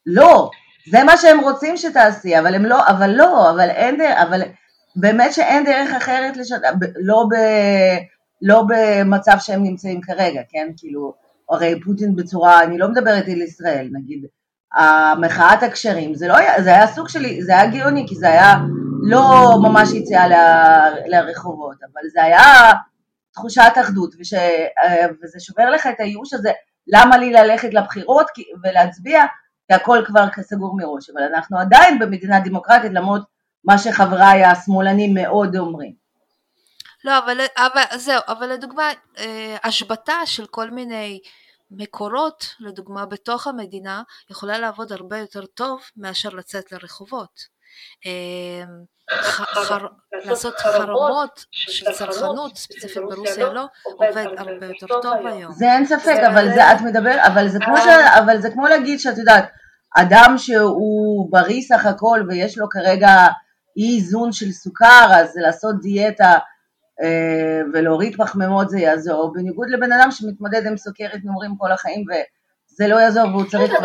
[0.07, 0.51] לא,
[0.91, 4.43] זה מה שהם רוצים שתעשי, אבל הם לא, אבל לא, אבל אין דרך, אבל
[4.97, 6.63] באמת שאין דרך אחרת לשנות,
[6.97, 7.35] לא, ב,
[8.43, 11.15] לא במצב שהם נמצאים כרגע, כן, כאילו,
[11.51, 14.25] הרי פוטין בצורה, אני לא מדברת על ישראל, נגיד,
[14.75, 18.55] המחאת הקשרים, זה לא היה, זה היה סוג שלי, זה היה גאוני, כי זה היה
[19.03, 20.27] לא ממש יציאה
[21.07, 22.73] לרחובות, אבל זה היה
[23.33, 24.35] תחושת אחדות, וש,
[25.23, 26.51] וזה שובר לך את הייאוש הזה,
[26.87, 28.27] למה לי ללכת לבחירות
[28.65, 29.25] ולהצביע,
[29.69, 33.23] כי הכל כבר סגור מראש, אבל אנחנו עדיין במדינה דמוקרטית, למרות
[33.65, 35.93] מה שחבריי השמאלנים מאוד אומרים.
[37.05, 41.21] לא, אבל, אבל זהו, אבל לדוגמה, אה, השבתה של כל מיני
[41.71, 47.56] מקורות, לדוגמה בתוך המדינה, יכולה לעבוד הרבה יותר טוב מאשר לצאת לרחובות.
[48.07, 48.65] אה,
[50.25, 55.53] לעשות חרמות של צרכנות, ספציפית ברוסיה לא, עובד הרבה יותר טוב היום.
[55.53, 57.87] זה אין ספק, אבל זה את מדבר, אבל זה כמו, ש,
[58.19, 59.51] אבל זה כמו להגיד שאת יודעת,
[59.97, 63.27] אדם שהוא בריא סך הכל ויש לו כרגע
[63.77, 66.39] אי איזון של סוכר, אז לעשות דיאטה
[67.03, 72.05] אה, ולהוריד פחמימות זה יעזור, בניגוד לבן אדם שמתמודד עם סוכרת נעורים כל החיים
[72.77, 73.71] וזה לא יעזור והוא צריך...
[73.71, 73.77] כן,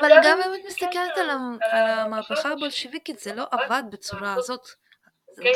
[0.00, 1.30] אבל גם אם את מסתכלת על
[1.70, 4.60] המהפכה הבולשיביקית זה לא עבד בצורה הזאת.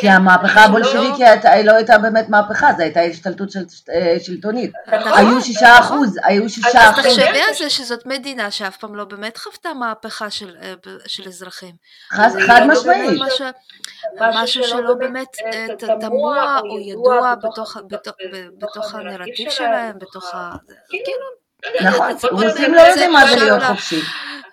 [0.01, 1.23] כי המהפכה הבולשיביקית
[1.65, 3.61] לא הייתה באמת מהפכה, זו הייתה השתלטות של,
[3.95, 4.73] אה, שלטונית.
[4.87, 5.81] נכון, היו שישה נכון.
[5.97, 7.05] אחוז, היו שישה אז אחוז.
[7.05, 10.75] תחשבי על זה שזאת מדינה שאף פעם לא באמת חוותה מהפכה של, אה,
[11.27, 11.75] אזרחים.
[12.11, 13.21] חד זה חד לא משמעית.
[14.21, 15.67] משהו- שלא באמת אה,
[16.01, 17.77] תמוה או ידוע בתוך,
[18.95, 20.51] הנרטיב שלהם, בתוך ה...
[20.69, 21.40] זה- כאילו...
[21.85, 24.01] נכון, רוסים לא יודעים מה זה להיות ל- חופשי.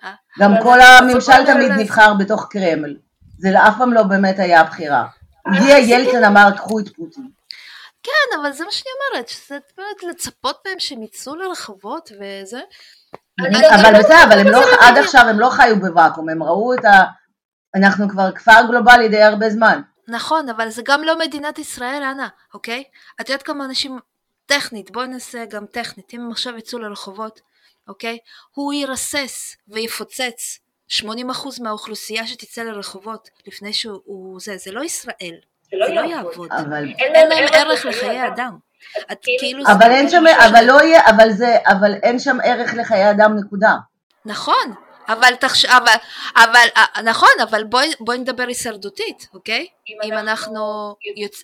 [0.04, 0.12] אה?
[0.38, 2.96] גם כל הממשל תמיד נבחר בתוך קרמל.
[3.38, 5.04] זה אף פעם לא באמת היה הבחירה.
[5.46, 7.28] הגיע ילצין אמר קחו את פוטין.
[8.02, 12.60] כן, אבל זה מה שאני אומרת, שזה באמת לצפות מהם שהם יצאו לרחובות וזה.
[13.40, 14.98] אני- אבל בסדר, אבל הם לא, לא עד.
[14.98, 17.02] עכשיו הם לא חיו בוואקום, הם ראו את ה...
[17.76, 19.80] אנחנו כבר כפר גלובלי די הרבה זמן.
[20.08, 22.84] נכון, אבל זה גם לא מדינת ישראל, אנה, אוקיי?
[23.20, 23.98] את יודעת כמה אנשים,
[24.48, 27.40] טכנית, בואי נעשה גם טכנית, אם הם עכשיו יצאו לרחובות,
[27.88, 28.18] אוקיי?
[28.54, 30.58] הוא ירסס ויפוצץ
[30.92, 31.02] 80%
[31.62, 35.34] מהאוכלוסייה שתצא לרחובות לפני שהוא הוא זה, זה לא ישראל,
[35.70, 36.52] זה לא יעבוד.
[36.52, 38.58] אבל אין להם ערך לחיי אדם.
[39.12, 39.64] את כאילו...
[39.64, 43.36] זה אבל אין שם, אבל לא יהיה, אבל זה, אבל אין שם ערך לחיי אדם
[43.38, 43.74] נקודה.
[44.24, 44.74] נכון,
[45.08, 45.64] אבל תחש...
[45.64, 45.94] אבל,
[46.36, 49.66] אבל, אה, נכון, אבל בואי, נדבר הישרדותית, אוקיי?
[50.04, 51.42] אם אנחנו יוצ...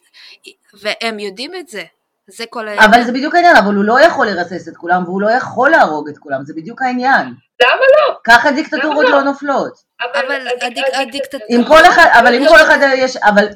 [0.75, 1.85] והם יודעים את זה,
[2.31, 2.91] זה כל העניין.
[2.91, 6.09] אבל זה בדיוק העניין, אבל הוא לא יכול לרסס את כולם, והוא לא יכול להרוג
[6.09, 7.27] את כולם, זה בדיוק העניין.
[7.63, 8.17] למה לא?
[8.25, 9.23] ככה דיקטטורות לא לא?
[9.23, 9.73] נופלות.
[10.01, 11.45] אבל הדיק- הדיקטטורה...
[11.49, 13.47] עם כל אחד, אבל עם כל אחד יש, אבל,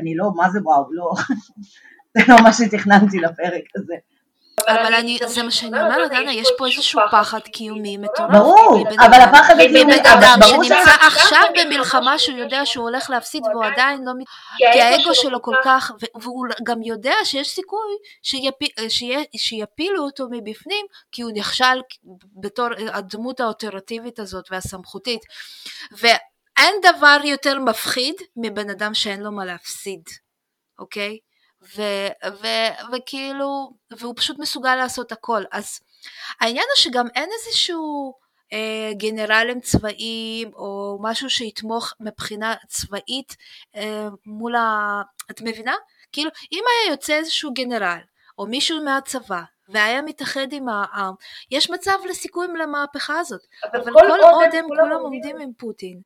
[0.00, 1.10] אני לא, מה זה וואו, לא,
[2.16, 3.94] זה לא מה שתכננתי לפרק הזה.
[4.60, 8.30] אבל אני, זה מה שאני אומרת, דנה, יש פה איזשהו פחד קיומי מטורף.
[8.32, 13.42] ברור, אבל הפחד הקיומי, מבן אבל אדם שנמצא עכשיו במלחמה שהוא יודע שהוא הולך להפסיד
[13.52, 14.12] והוא עדיין לא...
[14.18, 14.26] מת-
[14.72, 17.96] כי האגו שלו כל כך, והוא גם יודע שיש סיכוי
[19.36, 21.80] שיפילו אותו מבפנים, כי הוא נכשל
[22.40, 25.20] בתור הדמות האופרטיבית הזאת והסמכותית.
[25.92, 30.02] ואין דבר יותר מפחיד מבן אדם שאין לו מה להפסיד,
[30.78, 31.18] אוקיי?
[31.62, 35.42] ו- ו- וכאילו, והוא פשוט מסוגל לעשות הכל.
[35.52, 35.80] אז
[36.40, 38.14] העניין הוא שגם אין איזשהו
[38.52, 43.36] אה, גנרלים צבאיים או משהו שיתמוך מבחינה צבאית
[43.76, 45.02] אה, מול ה...
[45.30, 45.74] את מבינה?
[46.12, 47.98] כאילו, אם היה יוצא איזשהו גנרל
[48.38, 50.72] או מישהו מהצבא והיה מתאחד עם ה...
[50.72, 51.10] ה...
[51.50, 56.00] יש מצב לסיכויים למהפכה הזאת, אבל כל עוד הם כולם עומדים עם פוטין.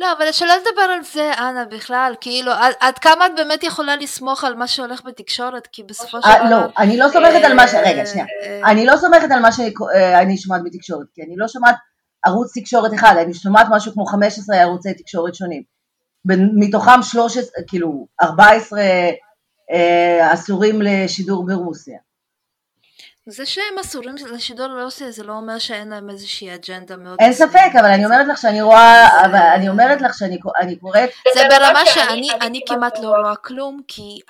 [0.00, 3.96] לא, אבל שלא לדבר על זה, אנה, בכלל, כאילו, עד, עד כמה את באמת יכולה
[3.96, 6.50] לסמוך על מה שהולך בתקשורת, כי בסופו של אה, דבר...
[6.50, 7.74] לא, אני לא סומכת על מה ש...
[7.74, 8.26] אה, רגע, שנייה.
[8.42, 11.74] אה, אני לא סומכת על מה שאני שומעת בתקשורת, כי אני לא שומעת
[12.26, 15.62] ערוץ תקשורת אחד, אני שומעת משהו כמו 15 ערוצי תקשורת שונים.
[16.54, 18.80] מתוכם 13, כאילו 14
[19.72, 21.98] אה, אסורים לשידור ברוסיה.
[23.30, 27.16] זה שהם אסורים לשידור לרוסיה זה לא אומר שאין להם איזושהי אג'נדה מאוד...
[27.20, 27.32] אין.
[27.32, 31.40] ספק, אבל אני אומרת לך שאני רואה, אבל אני אומרת לך שאני אני קוראת, זה
[31.50, 34.20] ברמה שאני אני כמעט לא רואה כלום, כי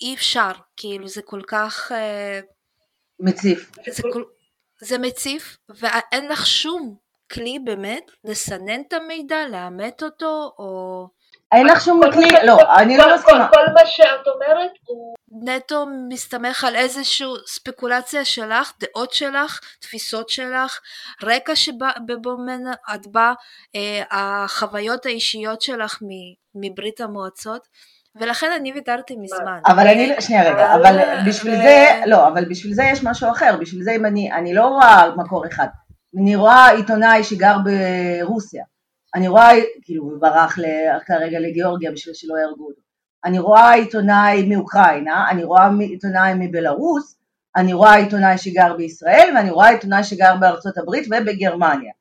[0.00, 1.92] אי- אפשר, כאילו זה כל כך...
[1.92, 2.40] אה,
[3.20, 3.70] מציף.
[3.90, 4.22] זה, כל,
[4.80, 6.96] זה מציף, ואין לך שום
[7.32, 11.06] כלי באמת לסנן את המידע, לאמת אותו, או
[11.54, 13.48] אין לך שום כלי, לא, אני לא מסכימה.
[13.48, 15.14] כל מה שאת אומרת הוא...
[15.42, 20.80] נטו מסתמך על איזושהי ספקולציה שלך, דעות שלך, תפיסות שלך,
[21.22, 21.86] רקע שבו
[22.94, 23.32] את באה,
[23.76, 27.68] אה, החוויות האישיות שלך מ- מברית המועצות,
[28.20, 29.58] ולכן אני ויתרתי מזמן.
[29.66, 33.82] אבל אני, שנייה רגע, אבל בשביל זה, לא, אבל בשביל זה יש משהו אחר, בשביל
[33.82, 35.66] זה אם אני, אני לא רואה מקור אחד,
[36.20, 38.64] אני רואה עיתונאי שגר ברוסיה,
[39.14, 39.50] אני רואה,
[39.82, 40.58] כאילו הוא ברח
[41.06, 42.80] כרגע לגיאורגיה בשביל שלא יהרגו אותו,
[43.24, 47.16] אני רואה עיתונאי מאוקראינה, אני רואה עיתונאי מבלארוס,
[47.56, 51.92] אני רואה עיתונאי שגר בישראל, ואני רואה עיתונאי שגר בארצות הברית ובגרמניה,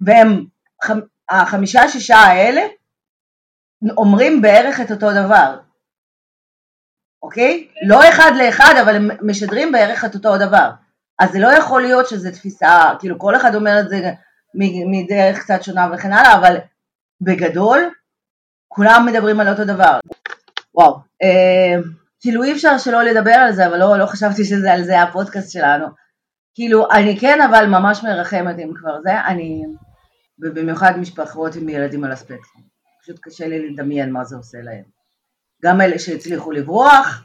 [0.00, 0.44] והם,
[0.84, 2.62] חמ- החמישה שישה האלה,
[3.96, 5.58] אומרים בערך את אותו דבר,
[7.22, 7.68] אוקיי?
[7.86, 10.70] לא אחד לאחד, אבל הם משדרים בערך את אותו דבר.
[11.18, 14.12] אז זה לא יכול להיות שזו תפיסה, כאילו כל אחד אומר את זה
[14.54, 16.56] מדרך קצת שונה וכן הלאה, אבל
[17.20, 17.90] בגדול,
[18.68, 19.98] כולם מדברים על אותו דבר.
[20.74, 21.82] וואו, אה,
[22.20, 25.52] כאילו אי אפשר שלא לדבר על זה, אבל לא, לא חשבתי שזה על זה הפודקאסט
[25.52, 25.86] שלנו.
[26.54, 29.62] כאילו, אני כן אבל ממש מרחמת אם כבר זה, אני,
[30.38, 32.64] ובמיוחד משפחות עם ילדים על הספקטרום.
[33.02, 34.84] פשוט קשה לי לדמיין מה זה עושה להם.
[35.62, 37.24] גם אלה שהצליחו לברוח,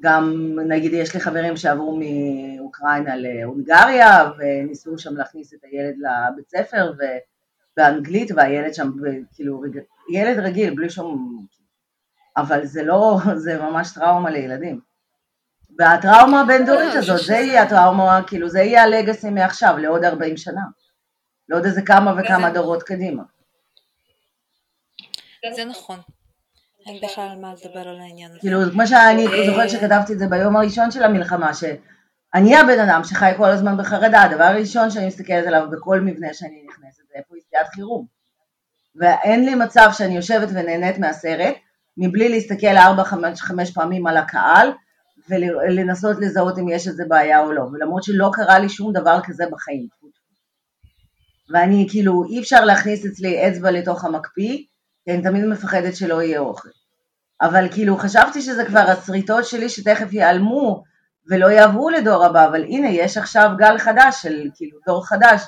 [0.00, 6.92] גם נגיד יש לי חברים שעברו מאוקראינה להונגריה וניסו שם להכניס את הילד לבית ספר
[6.98, 7.18] ו-
[7.76, 8.90] באנגלית והילד שם
[9.34, 9.80] כאילו רג-
[10.12, 11.46] ילד רגיל בלי שום
[12.36, 14.80] אבל זה לא, זה ממש טראומה לילדים.
[15.78, 20.36] והטראומה הבין-דורית לא, הזאת, שזה- זה יהיה הטראומה, כאילו זה יהיה הלגאסי מעכשיו לעוד 40
[20.36, 20.60] שנה.
[21.48, 23.22] לעוד איזה כמה וכמה דורות קדימה.
[25.54, 25.98] זה נכון.
[26.86, 28.40] אין בכלל על מה לדבר על העניין הזה.
[28.40, 33.32] כאילו, כמו שאני זוכרת שכתבתי את זה ביום הראשון של המלחמה, שאני הבן אדם שחי
[33.36, 37.66] כל הזמן בחרדה, הדבר הראשון שאני מסתכלת עליו בכל מבנה שאני נכנסת, זה איפה יציאת
[37.74, 38.06] חירום.
[38.96, 41.54] ואין לי מצב שאני יושבת ונהנית מהסרט,
[41.96, 44.72] מבלי להסתכל ארבע, חמש, חמש פעמים על הקהל,
[45.28, 49.44] ולנסות לזהות אם יש איזה בעיה או לא, ולמרות שלא קרה לי שום דבר כזה
[49.50, 49.86] בחיים.
[51.50, 54.64] ואני כאילו, אי אפשר להכניס אצלי אצבע לתוך המקפיא,
[55.06, 56.68] כי אני תמיד מפחדת שלא יהיה אוכל.
[57.40, 60.84] אבל כאילו חשבתי שזה כבר השריטות שלי שתכף ייעלמו
[61.28, 65.42] ולא יעברו לדור הבא, אבל הנה יש עכשיו גל חדש של כאילו דור חדש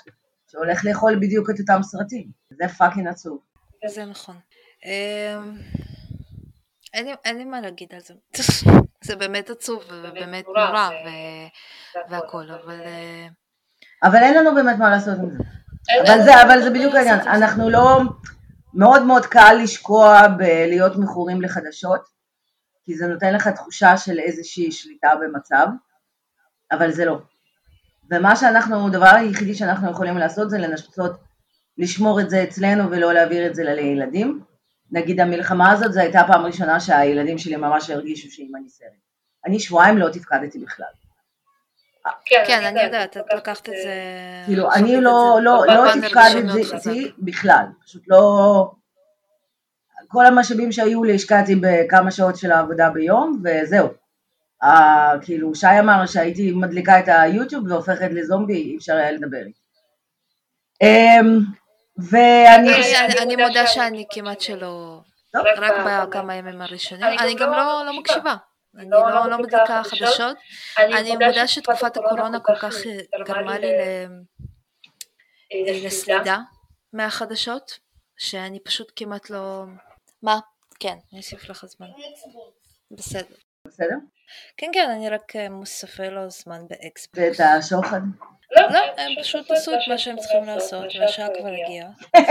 [0.51, 2.29] שהולך לאכול בדיוק את אותם סרטים.
[2.51, 3.38] זה fucking עצוב.
[3.88, 4.37] זה נכון.
[4.85, 5.57] אמ,
[6.94, 8.14] אין לי, אין לי מה להגיד על זה.
[9.05, 10.90] זה באמת עצוב ובאמת נורא
[12.11, 12.81] והכל, אבל...
[12.81, 13.27] אה,
[14.03, 15.44] אבל אין לנו באמת מה לעשות עם זה.
[16.03, 18.01] אבל זה, אבל זה בדיוק העניין, אנחנו לא,
[18.79, 22.01] מאוד מאוד קל לשקוע בלהיות מכורים לחדשות,
[22.85, 25.67] כי זה נותן לך תחושה של איזושהי שליטה במצב,
[26.73, 27.19] אבל זה לא.
[28.11, 31.12] ומה שאנחנו, הדבר היחידי שאנחנו יכולים לעשות זה לנסות
[31.79, 34.41] לשמור את זה אצלנו ולא להעביר את זה לילדים.
[34.91, 38.88] נגיד המלחמה הזאת, זו הייתה הפעם הראשונה שהילדים שלי ממש הרגישו שאם אני סרט.
[39.47, 41.08] אני שבועיים לא תפקדתי בכלל.
[42.25, 43.94] כן, כן אני יודעת, את לקחת את זה...
[44.47, 48.71] כאילו, אני לא, לא, לא תפקדתי בכלל, פשוט לא...
[50.09, 53.88] כל המשאבים שהיו לי השקעתי בכמה שעות של העבודה ביום, וזהו.
[55.23, 59.61] כאילו, שי אמר שהייתי מדליקה את היוטיוב והופכת לזומבי, אי אפשר היה לדבר איתי.
[60.83, 61.38] אמ,
[61.99, 62.71] ואני...
[63.23, 65.01] אני מודה שאני כמעט שלא...
[65.35, 67.18] רק בכמה ימים הראשונים.
[67.18, 68.35] אני גם לא, לא מקשיבה.
[68.76, 70.37] אני לא, לא, לא מדליקה חדשות,
[70.78, 72.74] אני מודה שתקופת הקורונה כל כך
[73.24, 73.68] גרמה לי
[75.87, 76.38] לסלידה
[76.92, 77.78] מהחדשות,
[78.16, 79.64] שאני פשוט כמעט לא...
[80.22, 80.38] מה?
[80.81, 81.87] כן, אני אוסיף לך זמן.
[82.90, 83.35] בסדר.
[83.64, 83.94] בסדר?
[84.57, 87.40] כן, כן, אני רק מוספה לו זמן באקספרס.
[87.40, 88.00] ואת השוחד?
[88.50, 91.90] לא, הם פשוט עשו את מה שהם צריכים לעשות, והשעה כבר הגיעה.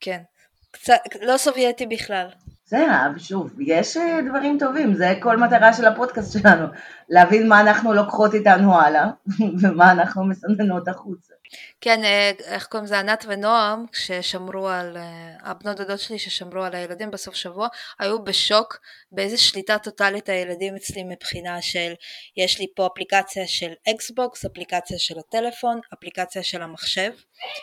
[0.00, 0.22] כן.
[0.70, 2.28] קצת, לא סובייטי בכלל.
[2.70, 2.86] זה,
[3.18, 6.66] שוב, יש אה, דברים טובים, זה כל מטרה של הפודקאסט שלנו,
[7.08, 9.06] להבין מה אנחנו לוקחות איתנו הלאה,
[9.62, 11.34] ומה אנחנו מסננות החוצה.
[11.80, 16.74] כן, אה, איך קוראים לזה, ענת ונועם, ששמרו על, אה, הבנות דודות שלי ששמרו על
[16.74, 18.78] הילדים בסוף שבוע, היו בשוק
[19.12, 21.92] באיזה שליטה טוטאלית הילדים אצלי מבחינה של,
[22.36, 27.10] יש לי פה אפליקציה של אקסבוקס, אפליקציה של הטלפון, אפליקציה של המחשב,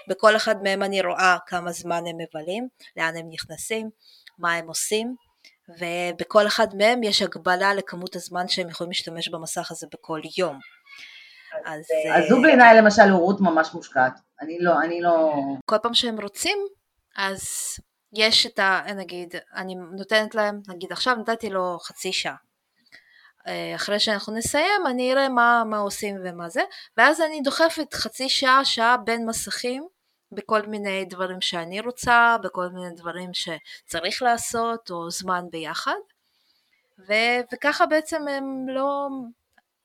[0.08, 2.68] בכל אחד מהם אני רואה כמה זמן הם מבלים,
[2.98, 3.90] לאן הם נכנסים,
[4.40, 5.16] מה הם עושים,
[5.80, 10.60] ובכל אחד מהם יש הגבלה לכמות הזמן שהם יכולים להשתמש במסך הזה בכל יום.
[11.66, 14.14] אז, אז זו בעיניי למשל הורות ממש מושקעת.
[14.42, 15.34] אני לא, אני לא...
[15.66, 16.58] כל פעם שהם רוצים,
[17.18, 17.42] אז
[18.14, 18.82] יש את ה...
[18.96, 22.36] נגיד, אני נותנת להם, נגיד עכשיו נתתי לו חצי שעה.
[23.48, 26.62] אה, אחרי שאנחנו נסיים אני אראה מה, מה עושים ומה זה,
[26.98, 29.88] ואז אני דוחפת חצי שעה, שעה בין מסכים
[30.32, 36.00] בכל מיני דברים שאני רוצה, בכל מיני דברים שצריך לעשות, או זמן ביחד.
[37.08, 39.08] ו- וככה בעצם הם לא,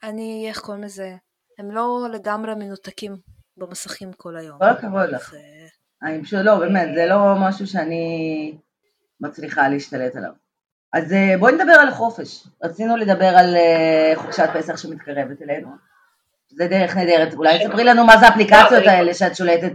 [0.02, 1.14] אני, איך קוראים לזה?
[1.59, 3.16] הם לא לגמרי מנותקים
[3.57, 4.59] במסכים כל היום.
[4.59, 5.35] כל הכבוד לך.
[6.02, 8.55] אני פשוט לא, באמת, זה לא משהו שאני
[9.20, 10.31] מצליחה להשתלט עליו.
[10.92, 12.46] אז אה, בואי נדבר על חופש.
[12.62, 15.68] רצינו לדבר על אה, חופשת פסח שמתקרבת אלינו.
[16.48, 17.35] זה דרך נהדרת.
[17.35, 19.72] אולי תספרי לנו מה זה האפליקציות האלה שאת שולטת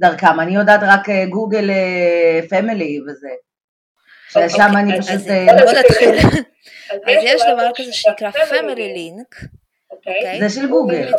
[0.00, 0.40] דרכם.
[0.40, 1.70] אני יודעת רק אה, Google
[2.50, 3.28] Family וזה.
[4.28, 5.26] ששם אוקיי, אני פשוט...
[5.64, 6.14] בוא נתחיל.
[6.90, 9.34] אז יש דבר כזה שנקרא Family Link.
[9.90, 10.40] אוקיי?
[10.40, 11.12] זה של גוגל.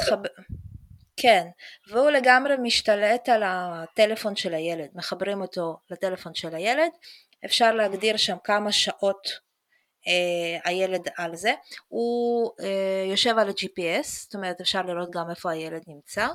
[1.21, 1.47] כן,
[1.91, 6.91] והוא לגמרי משתלט על הטלפון של הילד, מחברים אותו לטלפון של הילד,
[7.45, 9.27] אפשר להגדיר שם כמה שעות
[10.07, 11.53] אה, הילד על זה,
[11.87, 16.27] הוא אה, יושב על ה-GPS, זאת אומרת אפשר לראות גם איפה הילד נמצא,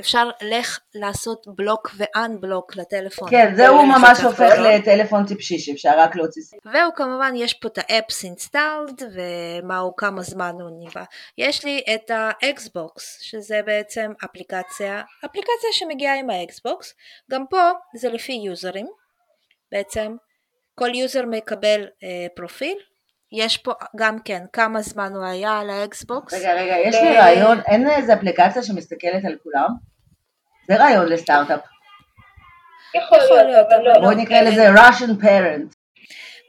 [0.00, 3.30] אפשר לך לעשות בלוק ואנבלוק לטלפון.
[3.30, 6.72] כן, זה הוא ממש הופך לטלפון טיפשי שאפשר רק להוציא סיפור.
[6.72, 11.04] והוא כמובן, יש פה את האפס אינסטלד ומהו כמה זמן הוא נבע.
[11.38, 16.94] יש לי את האקסבוקס, שזה בעצם אפליקציה, אפליקציה שמגיעה עם האקסבוקס,
[17.30, 18.86] גם פה זה לפי יוזרים,
[19.72, 20.16] בעצם
[20.74, 22.78] כל יוזר מקבל אה, פרופיל,
[23.32, 26.34] יש פה גם כן כמה זמן הוא היה על האקסבוקס.
[26.34, 29.68] רגע, רגע, יש לי רעיון, אין איזה אפליקציה שמסתכלת על כולם?
[30.68, 31.60] זה רעיון לסטארט-אפ.
[32.94, 34.00] יכול להיות, אבל לא.
[34.00, 35.78] בואי נקרא לזה Russian parent.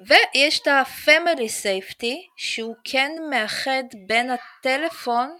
[0.08, 5.38] ויש את ה-Family Safety שהוא כן מאחד בין הטלפון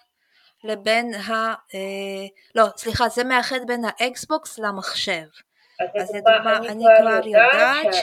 [0.64, 1.32] לבין ה...
[1.76, 5.26] אה, לא, סליחה, זה מאחד בין האקסבוקס למחשב.
[6.00, 7.94] אז לדוגמה, אני כבר יודעת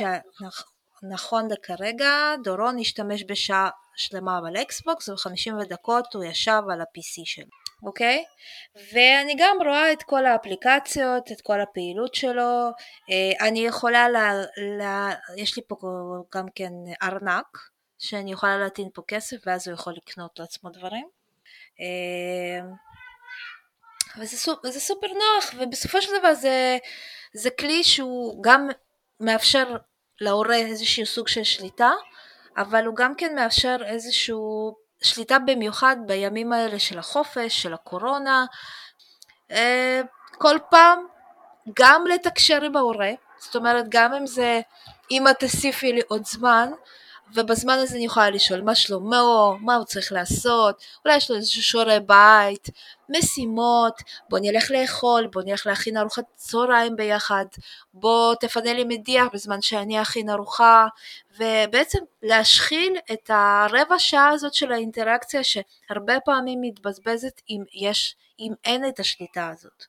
[1.01, 7.47] שנכון לכרגע, דורון השתמש בשעה שלמה על אקסבוקס ו-50 דקות הוא ישב על ה-PC שלו,
[7.83, 8.25] אוקיי?
[8.93, 12.69] ואני גם רואה את כל האפליקציות, את כל הפעילות שלו,
[13.11, 14.33] אה, אני יכולה, לה,
[14.79, 15.77] לה, יש לי פה
[16.35, 16.73] גם כן
[17.03, 17.59] ארנק,
[17.99, 21.09] שאני יכולה להטעין פה כסף ואז הוא יכול לקנות לעצמו דברים.
[21.81, 22.67] אה,
[24.19, 26.79] וזה סופ, זה סופר נוח ובסופו של דבר זה,
[27.35, 28.69] זה כלי שהוא גם
[29.21, 29.77] מאפשר
[30.21, 31.91] להורה איזשהו סוג של שליטה
[32.57, 38.47] אבל הוא גם כן מאפשר איזשהו שליטה במיוחד בימים האלה של החופש, של הקורונה.
[39.51, 40.01] אה,
[40.39, 41.07] כל פעם
[41.75, 44.61] גם לתקשר עם ההורה זאת אומרת גם אם זה
[45.11, 46.71] אמא תוסיפי לי עוד זמן
[47.35, 51.63] ובזמן הזה אני יכולה לשאול מה שלומו, מה הוא צריך לעשות, אולי יש לו איזשהו
[51.63, 52.69] שיעורי בית,
[53.09, 57.45] משימות, בוא נלך לאכול, בוא נלך להכין ארוחת צהריים ביחד,
[57.95, 60.87] בוא תפנה לי מדיח בזמן שאני אכין ארוחה,
[61.39, 68.89] ובעצם להשחיל את הרבע שעה הזאת של האינטראקציה שהרבה פעמים מתבזבזת אם יש, אם אין
[68.89, 69.85] את השליטה הזאת.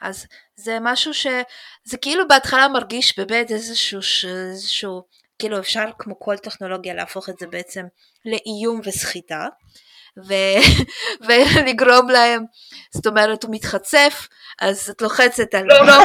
[0.00, 0.26] אז
[0.56, 5.02] זה משהו שזה כאילו בהתחלה מרגיש באמת איזשהו, איזשהו
[5.38, 7.84] כאילו אפשר כמו כל טכנולוגיה להפוך את זה בעצם
[8.24, 9.46] לאיום וסחיטה
[10.28, 10.34] ו...
[11.26, 12.44] ולגרום להם,
[12.94, 14.28] זאת אומרת הוא מתחצף
[14.60, 16.04] אז את לוחצת על בלוק לא.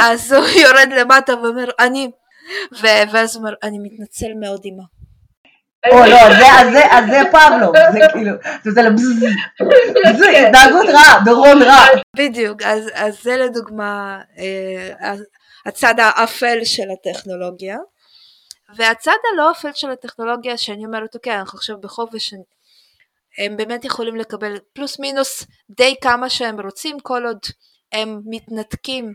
[0.00, 2.10] אז הוא יורד למטה ואומר אני
[2.82, 4.82] ו- ואז הוא אומר אני מתנצל מאוד אמא
[5.92, 6.16] או לא,
[6.90, 8.32] אז זה פבלו, זה כאילו,
[8.64, 9.22] זה לבזז,
[10.46, 11.86] התנהגות רעה, דורון רע.
[12.16, 12.62] בדיוק,
[12.94, 15.14] אז זה לדוגמה אה,
[15.66, 17.76] הצד האפל של הטכנולוגיה.
[18.76, 22.34] והצד הלא אפל של הטכנולוגיה שאני אומרת אוקיי אנחנו עכשיו בחופש
[23.38, 27.38] הם באמת יכולים לקבל פלוס מינוס די כמה שהם רוצים כל עוד
[27.92, 29.14] הם מתנתקים.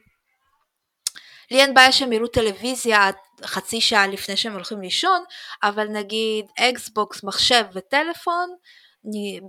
[1.51, 3.09] לי אין בעיה שהם יראו טלוויזיה
[3.45, 5.23] חצי שעה לפני שהם הולכים לישון
[5.63, 8.55] אבל נגיד אקסבוקס מחשב וטלפון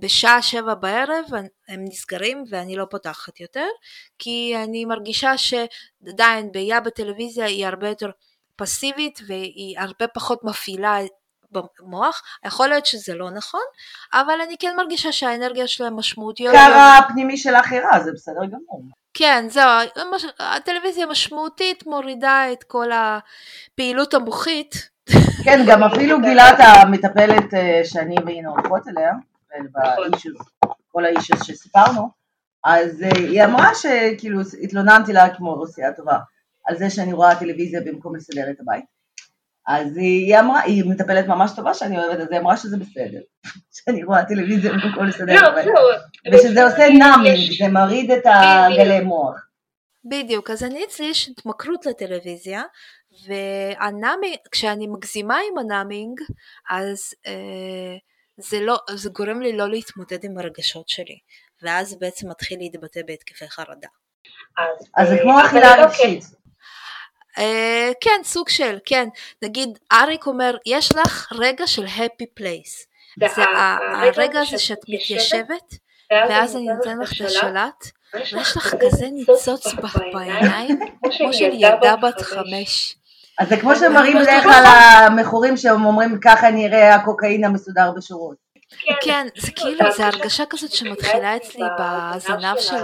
[0.01, 1.25] בשעה שבע בערב
[1.67, 3.67] הם נסגרים ואני לא פותחת יותר
[4.19, 8.09] כי אני מרגישה שעדיין בעיה בטלוויזיה היא הרבה יותר
[8.55, 10.97] פסיבית והיא הרבה פחות מפעילה
[11.51, 13.61] במוח, יכול להיות שזה לא נכון,
[14.13, 16.55] אבל אני כן מרגישה שהאנרגיה שלהם משמעותיות.
[16.55, 18.83] קרה הפנימי של האחרה, זה בסדר גמור.
[19.13, 19.69] כן, זהו,
[20.39, 24.89] הטלוויזיה משמעותית מורידה את כל הפעילות המוחית.
[25.43, 29.11] כן, גם אפילו גילת המטפלת אה, שאני והיא הולכות אליה,
[30.91, 32.09] כל האישוס שסיפרנו,
[32.63, 36.17] אז אה, היא אמרה שכאילו התלוננתי לה כמו רוסיה טובה.
[36.65, 38.85] על זה שאני רואה טלוויזיה במקום לסדר את הבית.
[39.67, 43.19] אז היא אמרה, היא מטפלת ממש טובה שאני אוהבת, אז היא אמרה שזה בסדר,
[43.75, 45.67] שאני רואה טלוויזיה במקום לסדר את הבית.
[46.33, 49.47] ושזה עושה numbing, זה מוריד את הגלי מוח.
[50.09, 52.63] בדיוק, אז אני אצלי יש התמכרות לטלוויזיה,
[53.27, 56.19] וה numbing, כשאני מגזימה עם ה numbing,
[56.69, 57.97] אז אה,
[58.37, 61.19] זה, לא, זה גורם לי לא להתמודד עם הרגשות שלי,
[61.61, 63.87] ואז בעצם מתחיל להתבטא בהתקפי חרדה.
[64.97, 66.23] אז זה כמו אכילה רגשית.
[67.37, 69.07] Uh, כן, סוג של, כן.
[69.41, 72.95] נגיד, אריק אומר, יש לך רגע של happy place.
[73.35, 73.43] זה
[73.93, 75.75] הרגע הזה שאת מתיישבת,
[76.11, 79.73] ואז אני נותן לך את השלט, ויש לך כזה ניצוץ
[80.13, 82.97] בעיניים, כמו של ילדה בת חמש.
[83.39, 88.44] אז זה כמו שמראים בדרך כלל המכורים שהם אומרים ככה נראה הקוקאין המסודר בשורות.
[88.69, 92.83] כן, כן זה כאילו, זה הרגשה כזאת שמתחילה אצלי בזנב של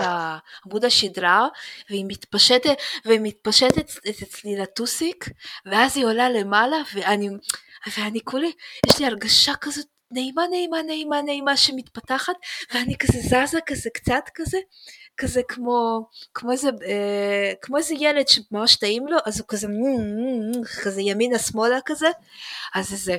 [0.65, 1.47] עמוד השדרה,
[1.89, 5.25] והיא מתפשטת, והיא מתפשטת אצלי לטוסיק,
[5.65, 7.29] ואז היא עולה למעלה, ואני,
[7.97, 8.51] ואני כולי,
[8.87, 12.33] יש לי הרגשה כזאת נעימה, נעימה, נעימה, נעימה שמתפתחת,
[12.73, 14.57] ואני כזה זזה כזה קצת כזה,
[15.17, 19.67] כזה כמו, כמו איזה, אה, כמו איזה ילד שממש טעים לו, אז הוא כזה,
[20.83, 22.07] כזה ימינה שמאלה כזה,
[22.75, 23.17] אז זה,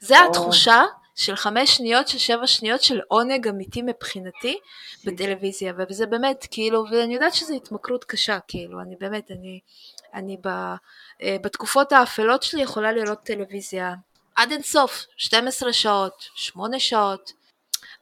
[0.00, 0.82] זה התחושה.
[1.16, 4.58] של חמש שניות, של שבע שניות של עונג אמיתי מבחינתי
[5.04, 9.60] בטלוויזיה, וזה באמת, כאילו, ואני יודעת שזו התמכרות קשה, כאילו, אני באמת, אני,
[10.14, 10.46] אני ב,
[11.22, 13.94] אה, בתקופות האפלות שלי יכולה לראות טלוויזיה
[14.36, 17.32] עד אינסוף, 12 שעות, 8 שעות,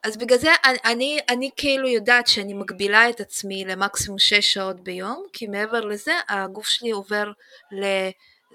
[0.03, 4.83] אז בגלל זה אני, אני, אני כאילו יודעת שאני מגבילה את עצמי למקסימום 6 שעות
[4.83, 7.31] ביום, כי מעבר לזה הגוף שלי עובר
[7.71, 7.85] ל...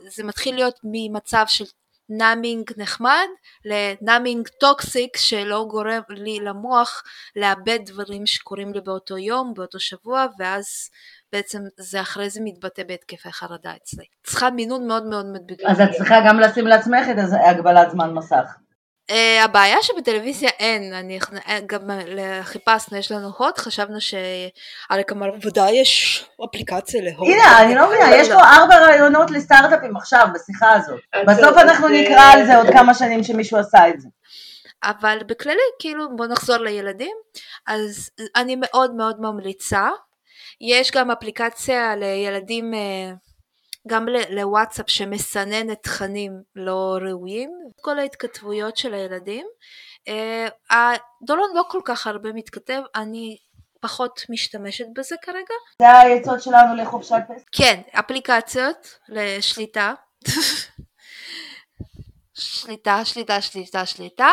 [0.08, 1.64] זה מתחיל להיות ממצב של
[2.11, 3.26] נאמינג נחמד
[3.64, 7.02] ל numbing toxic שלא גורם לי למוח
[7.36, 10.64] לעבד דברים שקורים לי באותו יום, באותו שבוע, ואז
[11.32, 14.04] בעצם זה אחרי זה מתבטא בהתקפי חרדה אצלי.
[14.26, 15.61] צריכה מינון מאוד מאוד מדויק.
[15.68, 17.16] אז את צריכה גם לשים לעצמך את
[17.48, 18.56] הגבלת זמן מסך.
[19.11, 21.18] Uh, הבעיה שבטלוויזיה אין, אני,
[21.66, 21.80] גם
[22.42, 27.28] חיפשנו, יש לנו הוט, חשבנו שאלק אמר, ודאי יש אפליקציה להוט.
[27.28, 31.00] הנה, אני לא מבינה, יש פה ארבע רעיונות לסטארט-אפים עכשיו, בשיחה הזאת.
[31.26, 34.08] בסוף אנחנו נקרא על זה עוד כמה שנים שמישהו עשה את זה.
[34.84, 37.16] אבל בכללי, כאילו, בוא נחזור לילדים,
[37.66, 39.88] אז אני מאוד מאוד ממליצה.
[40.61, 42.74] יש גם אפליקציה לילדים
[43.88, 47.50] גם לוואטסאפ שמסננת תכנים לא ראויים,
[47.80, 49.46] כל ההתכתבויות של הילדים.
[50.70, 53.36] אה, דולון לא כל כך הרבה מתכתב, אני
[53.80, 55.54] פחות משתמשת בזה כרגע.
[55.82, 57.44] זה העצות שלנו לחופשת פסח?
[57.52, 59.94] כן, אפליקציות לשליטה.
[62.41, 64.30] שליטה, שליטה, שליטה, שליטה,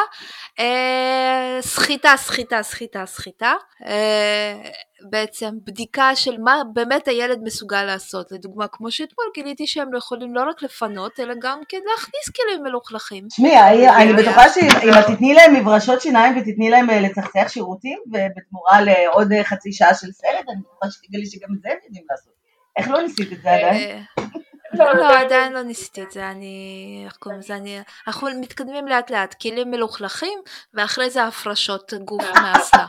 [0.60, 3.54] אה, סחיטה, סחיטה, סחיטה, סחיטה,
[3.86, 4.54] אה,
[5.10, 10.36] בעצם בדיקה של מה באמת הילד מסוגל לעשות, לדוגמה כמו שאתמול גיליתי שהם לא יכולים
[10.36, 13.28] לא רק לפנות אלא גם כן להכניס כלים מלוכלכים.
[13.28, 18.82] תשמעי, אני בטוחה שאם את תתני להם מברשות שיניים ותתני להם אה, לצחצח שירותים ובתמורה
[18.82, 22.34] לעוד חצי שעה של סרט, אני בטוחה שתגלי שגם את זה הם יודעים לעשות.
[22.78, 24.04] איך לא ניסית את זה עדיין?
[24.82, 28.88] אה, לא, לא, עדיין לא ניסיתי את זה, אני, איך קוראים לזה, אני, אנחנו מתקדמים
[28.88, 30.40] לאט לאט, כלים מלוכלכים,
[30.74, 32.86] ואחרי זה הפרשות גוף מאסלה.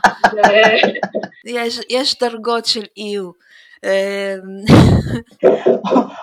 [1.45, 3.31] יש, יש דרגות של איו.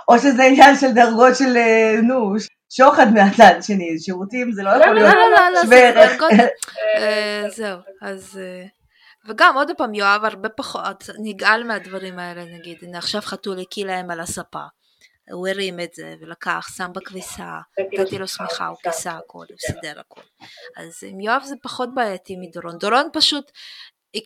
[0.09, 2.35] או שזה עניין של דרגות של, אה, נו,
[2.71, 6.31] שוחד מהצד שני, שירותים זה לא יכול להיות לא, לא, לא, זה דרגות,
[6.97, 8.41] אה, זהו, אז...
[8.43, 8.67] אה,
[9.29, 14.11] וגם עוד פעם יואב הרבה פחות נגעל מהדברים האלה נגיד הנה עכשיו חתול הקיא להם
[14.11, 14.63] על הספה
[15.33, 17.59] הוא הרים את זה ולקח, שם בכביסה,
[17.93, 20.21] נתתי לו שמיכה, הוא כיסה הכל, הוא סידר הכל.
[20.77, 22.79] אז עם יואב זה פחות בעייתי מדורון.
[22.79, 23.51] דורון פשוט,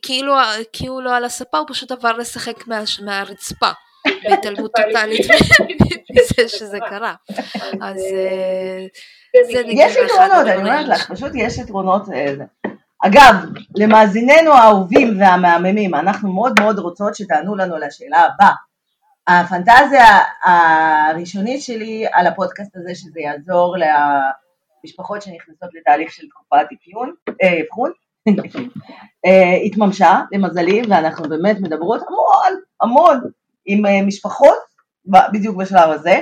[0.02, 3.70] כאילו הקיאו לו על הספה, הוא פשוט עבר לשחק מה, מהרצפה.
[4.24, 5.26] בהתעלמות טוטאלית
[6.12, 7.14] מזה שזה קרה.
[7.80, 8.86] אז אה,
[9.52, 12.02] זה נגיד יש יתרונות, אני אומרת לך, פשוט יש יתרונות.
[12.14, 12.34] אה,
[13.02, 13.34] אגב,
[13.76, 18.52] למאזיננו האהובים והמהממים, אנחנו מאוד מאוד רוצות שתענו לנו על השאלה הבאה.
[19.26, 23.76] הפנטזיה הראשונית שלי על הפודקאסט הזה שזה יעזור
[24.84, 27.92] למשפחות שנכנסות לתהליך של תקופת אפיון, אה, אבחון,
[29.26, 33.20] אה, התממשה למזלי ואנחנו באמת מדברות המון המון
[33.66, 34.58] עם אה, משפחות
[35.32, 36.20] בדיוק בשלב הזה.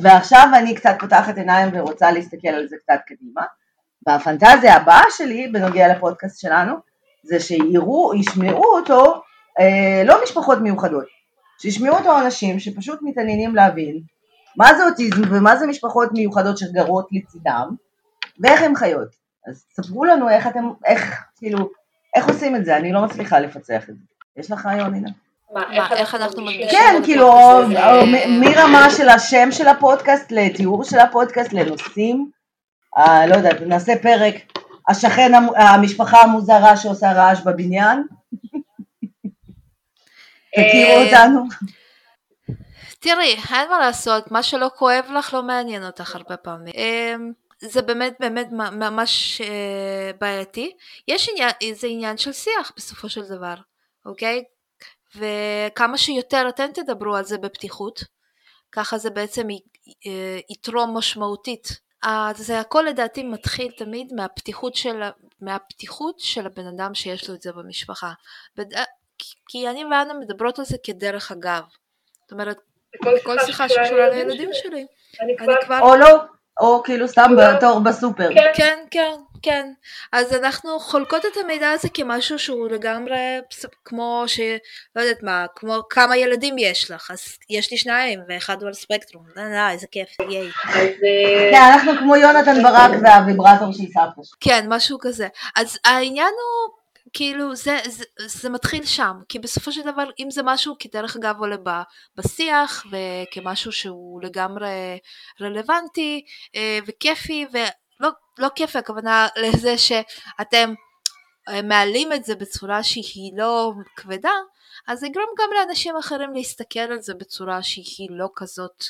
[0.00, 3.42] ועכשיו אני קצת פותחת עיניים ורוצה להסתכל על זה קצת קדימה.
[4.06, 6.74] והפנטזיה הבאה שלי בנוגע לפודקאסט שלנו
[7.22, 9.22] זה שיראו, ישמעו אותו
[10.04, 11.15] לא משפחות מיוחדות
[11.58, 14.00] שישמעו אותו אנשים שפשוט מתעניינים להבין
[14.56, 17.68] מה זה אוטיזם ומה זה משפחות מיוחדות שגרות לצידם
[18.40, 19.08] ואיך הן חיות.
[19.48, 21.68] אז ספרו לנו איך אתם, איך, כאילו,
[22.16, 24.04] איך עושים את זה, אני לא מצליחה לפצח את זה.
[24.36, 25.08] יש לך רעיון, אינה?
[25.52, 26.68] מה, איך אנחנו מרגישים?
[26.70, 27.32] כן, כאילו,
[28.28, 32.30] מרמה של השם של הפודקאסט לתיאור של הפודקאסט, לנושאים,
[32.98, 34.34] אה, לא יודעת, נעשה פרק,
[34.88, 38.02] השכן, המשפחה המוזרה שעושה רעש בבניין.
[40.56, 41.40] תכירו אה, אותנו.
[43.00, 46.74] תראי, אין מה לעשות, מה שלא כואב לך לא מעניין אותך הרבה פעמים.
[46.76, 50.72] אמ, זה באמת באמת ממש אה, בעייתי.
[51.08, 53.54] יש עניין, זה עניין של שיח בסופו של דבר,
[54.06, 54.44] אוקיי?
[55.16, 58.04] וכמה שיותר אתם תדברו על זה בפתיחות,
[58.72, 59.46] ככה זה בעצם
[60.06, 61.86] אה, יתרום משמעותית.
[62.34, 65.02] זה הכל לדעתי מתחיל תמיד מהפתיחות של,
[65.40, 68.12] מהפתיחות של הבן אדם שיש לו את זה במשפחה.
[69.48, 71.62] כי אני ואנה מדברות על זה כדרך אגב.
[72.22, 72.60] זאת אומרת,
[73.24, 74.86] כל שיחה שקשורה לילדים שלי,
[75.20, 75.80] אני כבר...
[75.80, 76.08] או לא,
[76.60, 78.28] או כאילו סתם בתור בסופר.
[78.34, 78.50] כן.
[78.54, 79.72] כן, כן, כן.
[80.12, 83.38] אז אנחנו חולקות את המידע הזה כמשהו שהוא לגמרי
[83.84, 84.40] כמו ש...
[84.96, 87.10] לא יודעת מה, כמו כמה ילדים יש לך.
[87.10, 89.24] אז יש לי שניים, ואחד הוא על ספקטרום.
[89.36, 90.48] לא, לא, איזה כיף, ייי.
[90.66, 94.20] אה, כן, אנחנו כמו יונתן ברק והוויברטור של סבתא.
[94.40, 95.28] כן, משהו כזה.
[95.56, 96.85] אז העניין הוא...
[97.16, 101.38] כאילו זה, זה, זה מתחיל שם, כי בסופו של דבר אם זה משהו כדרך אגב
[101.38, 101.56] עולה
[102.16, 104.98] בשיח וכמשהו שהוא לגמרי
[105.40, 106.24] רלוונטי
[106.56, 110.74] אה, וכיפי ולא לא כיפי הכוונה לזה שאתם
[111.48, 114.34] אה, מעלים את זה בצורה שהיא לא כבדה,
[114.88, 118.84] אז זה יגרום גם לאנשים אחרים להסתכל על זה בצורה שהיא לא כזאת.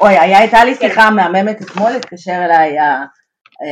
[0.00, 2.76] אוי, היה, הייתה לי שיחה מהממת אתמול, התקשר אליי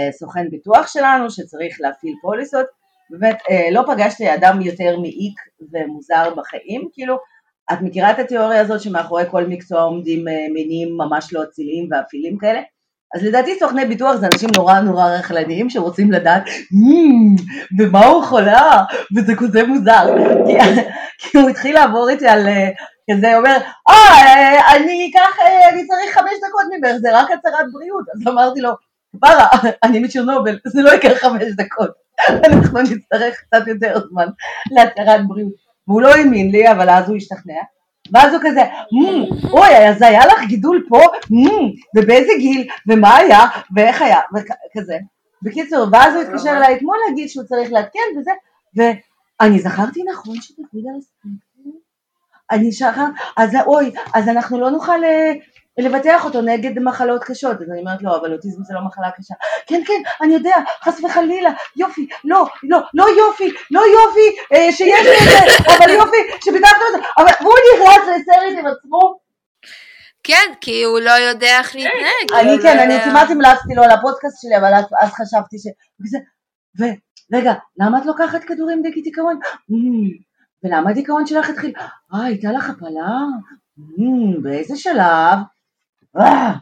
[0.08, 2.66] הסוכן ביטוח שלנו שצריך להפעיל פוליסות
[3.10, 5.40] באמת, אה, לא פגשתי אדם יותר מעיק
[5.72, 7.16] ומוזר בחיים, כאילו,
[7.72, 12.38] את מכירה את התיאוריה הזאת שמאחורי כל מקצוע עומדים אה, מינים ממש לא אציליים ואפילים
[12.38, 12.60] כאלה?
[13.14, 16.42] אז לדעתי סוכני ביטוח זה אנשים נורא נורא רכלניים שרוצים לדעת
[17.78, 18.82] במה הוא חולה
[19.16, 20.14] וזה כזה מוזר
[21.18, 22.68] כי, הוא התחיל לעבור איתי על אה,
[23.10, 23.56] כזה אומר
[23.88, 25.38] אה אני אקח
[25.72, 28.70] אני צריך חמש דקות ממך זה רק הצהרת בריאות אז אמרתי לו
[29.16, 29.48] כפרה,
[29.82, 32.05] אני מצ'רנובל, זה לא ייקח חמש דקות.
[32.44, 34.26] אנחנו נצטרך קצת יותר זמן
[34.70, 35.52] להצהרת בריאות.
[35.88, 37.60] והוא לא האמין לי, אבל אז הוא השתכנע.
[38.12, 38.62] ואז הוא כזה,
[38.92, 39.04] "מ,
[39.50, 41.00] אוי, אז היה לך גידול פה,
[41.96, 43.40] ובאיזה גיל, ומה היה,
[43.76, 44.98] ואיך היה, וכזה.
[45.42, 48.30] בקיצור, ואז הוא התקשר אליי אתמול להגיד שהוא צריך לעדכן וזה,
[48.76, 51.78] ואני זכרתי נכון שדוד על הספקטרום?
[52.50, 53.02] אני שכחת,
[53.36, 55.32] אז אוי, אז אנחנו לא נוכל אה,
[55.78, 57.56] לבטח אותו נגד מחלות קשות.
[57.62, 59.34] אז אני אומרת לו, אבל אוטיזם זה לא מחלה קשה.
[59.66, 60.54] כן, כן, אני יודע,
[60.84, 65.90] חס וחלילה, יופי, לא, לא, לא יופי, לא יופי אה, שיש לי את זה, אבל
[65.90, 69.18] יופי שביטחת את זה, אבל והוא נכנס לסרט עם עצמו.
[70.22, 72.40] כן, כי הוא לא יודע איך להתנהג.
[72.40, 75.66] אני הוא לא כן, אני כמעט המלצתי לו על הפודקאסט שלי, אבל אז, חשבתי ש...
[77.32, 79.38] ורגע, למה את לוקחת כדורים נגד דיכאון?
[79.70, 80.10] "אמ,
[80.64, 81.72] ולמה הדיכאון שלך התחיל?
[82.14, 83.16] אה, הייתה לך הפלה?
[83.78, 85.38] "אמ, באיזה שלב?
[86.20, 86.52] אה."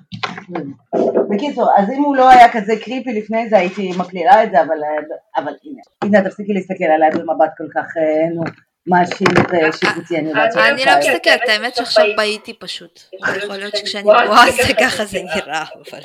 [1.31, 4.85] בקיצור, אז אם הוא לא היה כזה קריפי לפני זה, הייתי מקלילה את זה, אבל,
[4.85, 8.43] אה, אבל הנה, הנה, תפסיקי להסתכל עליי במבט כל כך, אה, נו,
[8.87, 10.93] מאשים ושיפוטי, אני יודעת שאת אני לא.
[10.99, 13.01] מסתכלת, האמת שעכשיו בעיתי פשוט.
[13.13, 15.19] יכול להיות שכשאני כועסת זה ככה זה.
[15.35, 16.01] נראה, אבל...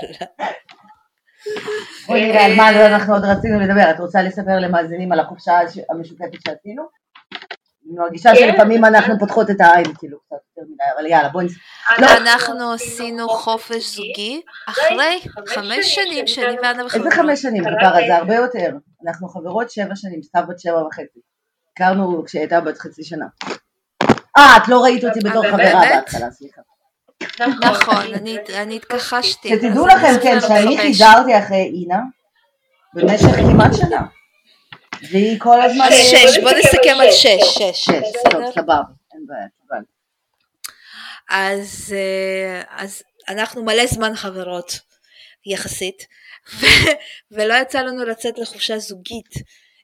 [2.07, 3.91] בואי נראה על מה אנחנו עוד רצינו לדבר.
[3.91, 6.83] את רוצה לספר למאזינים על החופשה המשותפת שעשינו?
[7.89, 8.35] אני מרגישה כן.
[8.51, 11.59] שלפעמים אנחנו פותחות את העין כאילו קצת יותר מדי, אבל יאללה בואי נספר.
[12.01, 12.07] לא.
[12.17, 17.11] אנחנו עשינו חופש זוגי אחרי חמש שנים שאני ואנה איזה וחברה.
[17.11, 17.63] חמש שנים?
[17.63, 18.69] כפרה זה הרבה יותר.
[19.07, 21.19] אנחנו חברות שבע שנים, סתיו בת שבע וחצי.
[21.73, 23.25] הכרנו כשהיא הייתה בת חצי שנה.
[24.37, 25.81] אה, את לא ראית אותי בתור אה, חברה?
[25.95, 26.61] בהתחלה, סליחה.
[27.71, 29.49] נכון, אני- אני התכחשתי.
[29.49, 30.77] שתדעו לכם, כן, שאני.
[30.77, 31.99] חיזרתי אחרי אינה
[32.93, 34.01] במשך כמעט שנה.
[35.01, 35.85] והיא כל הזמן...
[35.91, 37.91] שש, בוא נסכם על שש, שש, שש,
[38.31, 38.51] טוב?
[38.51, 38.81] סבבה,
[39.13, 39.81] אין בעיה.
[41.29, 44.79] אז, אה, אז אנחנו מלא זמן חברות
[45.45, 46.07] יחסית,
[47.31, 49.33] ולא יצא לנו לצאת לחופשה זוגית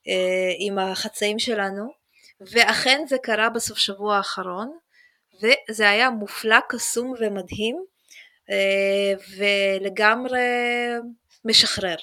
[0.07, 1.91] אה, עם החצאים שלנו,
[2.41, 4.78] ואכן זה קרה בסוף שבוע האחרון,
[5.41, 7.76] וזה היה מופלא, קסום ומדהים,
[8.49, 10.39] אה, ולגמרי
[11.45, 11.95] משחרר.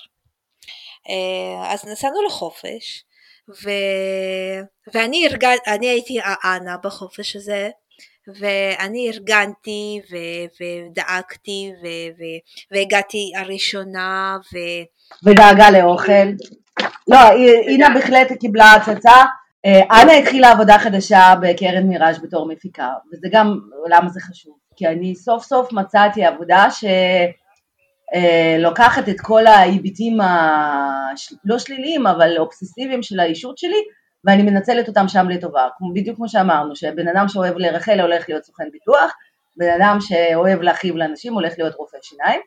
[1.08, 3.04] אה, אז נסענו לחופש,
[3.48, 3.70] ו...
[4.94, 5.28] ואני.
[5.66, 7.70] אני הייתי האנה בחופש הזה,
[8.40, 12.40] ואני ארגנתי ו- ודאגתי ו- ו-
[12.70, 14.56] והגעתי הראשונה ו...
[15.24, 16.28] ודאגה לאוכל.
[17.08, 17.18] לא,
[17.66, 19.22] אינה בהחלט קיבלה הצצה.
[19.66, 23.58] אה, אנה התחילה עבודה חדשה בקרן מיראז' בתור מפיקה, וזה גם,
[23.90, 24.56] למה זה חשוב?
[24.76, 26.66] כי אני סוף סוף מצאתי עבודה
[28.10, 33.82] שלוקחת את כל ההיבטים הלא שליליים, אבל אובססיביים של האישות שלי,
[34.24, 35.68] ואני מנצלת אותם שם לטובה.
[35.78, 39.12] כמו- בדיוק כמו שאמרנו, שבן אדם שאוהב לרחל הולך להיות סוכן ביטוח,
[39.56, 42.40] בן אדם שאוהב להכאיב לאנשים הולך להיות רופא שיניים,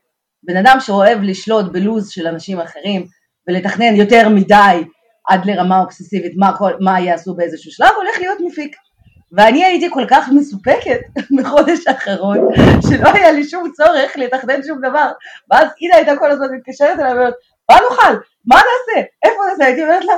[0.44, 3.06] בן אדם שאוהב לשלוט בלוז של אנשים אחרים
[3.48, 4.84] ולתכנן יותר מדי
[5.28, 8.76] עד לרמה אובססיבית מה, כל, מה יעשו באיזשהו שלב, הולך להיות מפיק.
[9.36, 11.00] ואני הייתי כל כך מסופקת
[11.38, 12.38] בחודש האחרון,
[12.90, 15.12] שלא היה לי שום צורך לתכנן שום דבר.
[15.52, 17.34] ואז אינה הייתה כל הזמן מתקשרת אליי ואומרת,
[17.70, 18.20] מה נאכל?
[18.46, 19.08] מה נעשה?
[19.24, 19.66] איפה נעשה?
[19.66, 20.14] הייתי אומרת לה,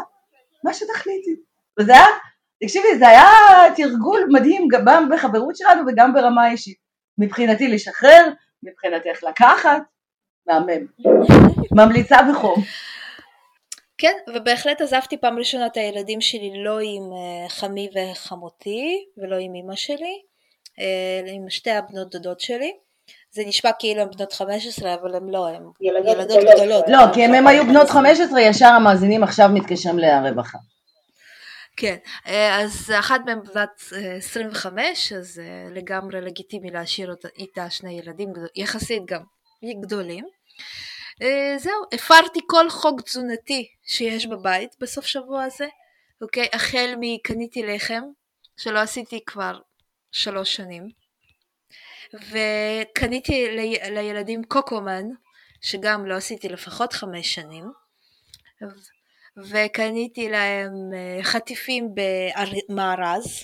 [0.64, 1.36] מה שתחליטי.
[1.80, 2.06] וזה היה,
[2.64, 3.30] תקשיבי, זה היה
[3.76, 6.78] תרגול מדהים גם בחברות שלנו וגם ברמה האישית.
[7.18, 8.26] מבחינתי לשחרר,
[8.64, 9.82] מבחינתך לקחת,
[10.48, 10.86] מהמם.
[11.72, 12.64] ממליצה בחום.
[13.98, 19.56] כן, ובהחלט עזבתי פעם ראשונה את הילדים שלי לא עם אה, חמי וחמותי ולא עם
[19.56, 20.22] אמא שלי,
[20.80, 22.74] אה, עם שתי הבנות דודות שלי.
[23.32, 26.56] זה נשמע כאילו הן בנות 15 אבל הן לא, הן ילדות ילדות גדולות.
[26.56, 26.86] גדולות.
[26.88, 30.58] לא, כי אם הם היו בנות 15, ישר המאזינים עכשיו מתקשרים לרווחה.
[31.78, 31.96] כן,
[32.28, 35.42] אה, אז אחת מהן בת אה, 25, אז
[35.72, 39.22] לגמרי לגיטימי להשאיר איתה שני ילדים יחסית גם
[39.82, 40.26] גדולים.
[41.22, 45.68] אה, זהו, הפרתי כל חוק תזונתי שיש בבית בסוף שבוע הזה,
[46.22, 46.48] אוקיי?
[46.54, 48.04] החל מקניתי לחם,
[48.58, 49.60] שלא עשיתי כבר
[50.12, 50.90] שלוש שנים,
[52.14, 55.04] וקניתי לי, לילדים קוקומן,
[55.62, 57.72] שגם לא עשיתי לפחות חמש שנים,
[59.38, 63.44] וקניתי להם אה, חטיפים במארז,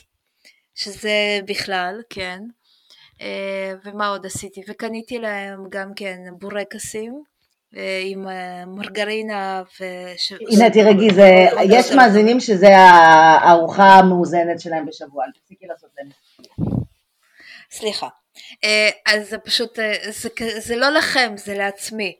[0.76, 2.40] שזה בכלל, כן.
[3.22, 4.62] אה, ומה עוד עשיתי?
[4.68, 7.24] וקניתי להם גם כן בורקסים
[8.04, 9.84] עם אה, מרגרינה ו...
[10.52, 16.10] הנה תרגי, זה, יש מאזינים שזה הארוחה המאוזנת שלהם בשבוע, אל תפסיקי לעשות להם.
[17.72, 18.08] סליחה.
[18.64, 19.94] אה, אז זה פשוט, אה,
[20.60, 22.16] זה, לא לכם, זה לעצמי,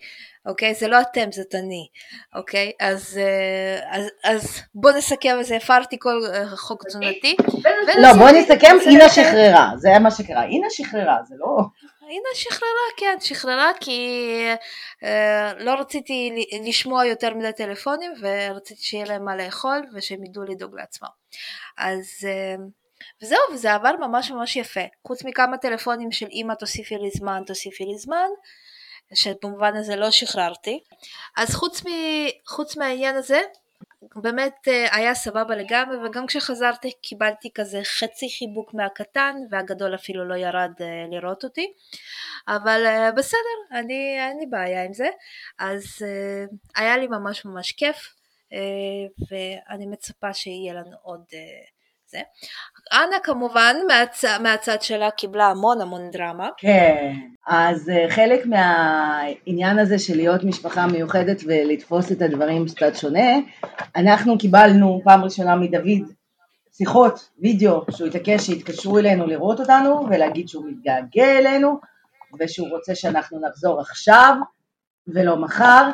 [0.46, 0.74] אוקיי?
[0.74, 1.88] זה לא אתם, זאת אני,
[2.36, 2.72] אוקיי?
[2.80, 7.36] אז, אה, אז, אז בואו נסכם את זה, הפרתי כל אה, חוק תזונתי.
[8.02, 9.10] לא, ונסעתי- נסכם, אינה.
[9.10, 10.44] שחררה, זה מה שקרה.
[10.44, 11.58] אינה שחררה, זה לא...
[12.14, 14.30] הנה שחררה, כן, שחררה כי
[15.04, 20.76] אה, לא רציתי לשמוע יותר מדי טלפונים ורציתי שיהיה להם מה לאכול ושהם ידעו לדאוג
[20.76, 21.08] לעצמם.
[21.78, 22.56] אז אה,
[23.22, 24.84] וזהו, וזה עבר ממש ממש יפה.
[25.08, 28.28] חוץ מכמה טלפונים של אמא תוסיפי לי זמן, תוסיפי לי זמן,
[29.14, 30.80] שבמובן הזה לא שחררתי.
[31.38, 31.90] אז חוץ, מ,
[32.48, 33.42] חוץ מהעניין הזה,
[34.16, 40.36] באמת אה, היה סבבה לגמרי, וגם כשחזרתי קיבלתי כזה חצי חיבוק מהקטן, והגדול אפילו לא
[40.36, 41.74] ירד אה, לראות אותי.
[42.48, 45.08] אבל אה, בסדר, אני, אין לי בעיה עם זה.
[45.60, 45.84] אז
[46.76, 48.16] היה לי ממש ממש כיף,
[49.32, 51.24] ואני מצפה שיהיה לנו עוד...
[52.08, 52.22] זה.
[52.92, 54.26] אנה כמובן מהצ...
[54.26, 56.50] מהצד שלה קיבלה המון המון דרמה.
[56.58, 57.14] כן,
[57.48, 63.30] אז uh, חלק מהעניין הזה של להיות משפחה מיוחדת ולתפוס את הדברים קצת שונה,
[63.96, 66.12] אנחנו קיבלנו פעם ראשונה מדוד
[66.72, 71.80] שיחות, וידאו, שהוא התעקש שיתקשרו אלינו לראות אותנו ולהגיד שהוא מתגעגע אלינו
[72.40, 74.36] ושהוא רוצה שאנחנו נחזור עכשיו
[75.08, 75.90] ולא מחר,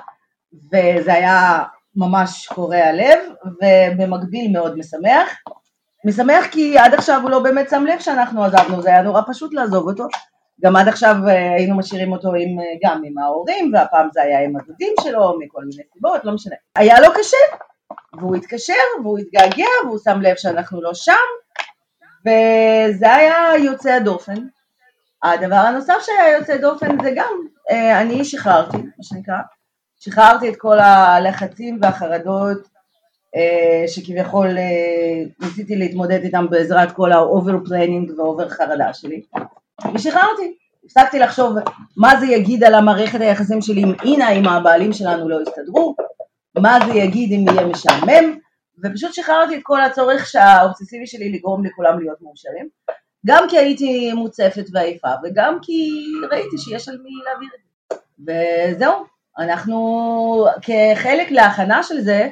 [0.54, 1.64] וזה היה
[1.96, 5.30] ממש קורע לב ובמקביל מאוד משמח.
[6.06, 9.54] משמח כי עד עכשיו הוא לא באמת שם לב שאנחנו עזבנו, זה היה נורא פשוט
[9.54, 10.08] לעזוב אותו.
[10.62, 14.44] גם עד עכשיו אה, היינו משאירים אותו עם, אה, גם עם ההורים, והפעם זה היה
[14.44, 16.56] עם הדודים שלו, מכל מיני סיבות, לא משנה.
[16.76, 17.38] היה לו קשה,
[18.14, 21.14] והוא התקשר, והוא התגעגע, והוא שם לב שאנחנו לא שם,
[22.22, 24.48] וזה היה יוצא הדופן.
[25.24, 27.34] הדבר הנוסף שהיה יוצא דופן זה גם,
[27.72, 29.38] אה, אני שחררתי, מה שנקרא,
[30.00, 32.58] שחררתי את כל הלחצים והחרדות
[33.88, 34.48] שכביכול
[35.40, 39.22] ניסיתי להתמודד איתם בעזרת כל ה-over planning ו-over חרדה שלי
[39.94, 40.56] ושחררתי,
[40.86, 41.56] הפסקתי לחשוב
[41.98, 45.96] מה זה יגיד על המערכת היחסים שלי עם אינה אם הבעלים שלנו לא יסתדרו,
[46.58, 48.38] מה זה יגיד אם יהיה משעמם
[48.84, 52.70] ופשוט שחררתי את כל הצורך האובססיבי שלי לגרום לכולם להיות מאושרים
[53.26, 55.90] גם כי הייתי מוצפת ועייפה וגם כי
[56.32, 57.98] ראיתי שיש על מי להעביר את זה.
[58.28, 59.06] וזהו,
[59.40, 62.30] אנחנו כחלק להכנה של זה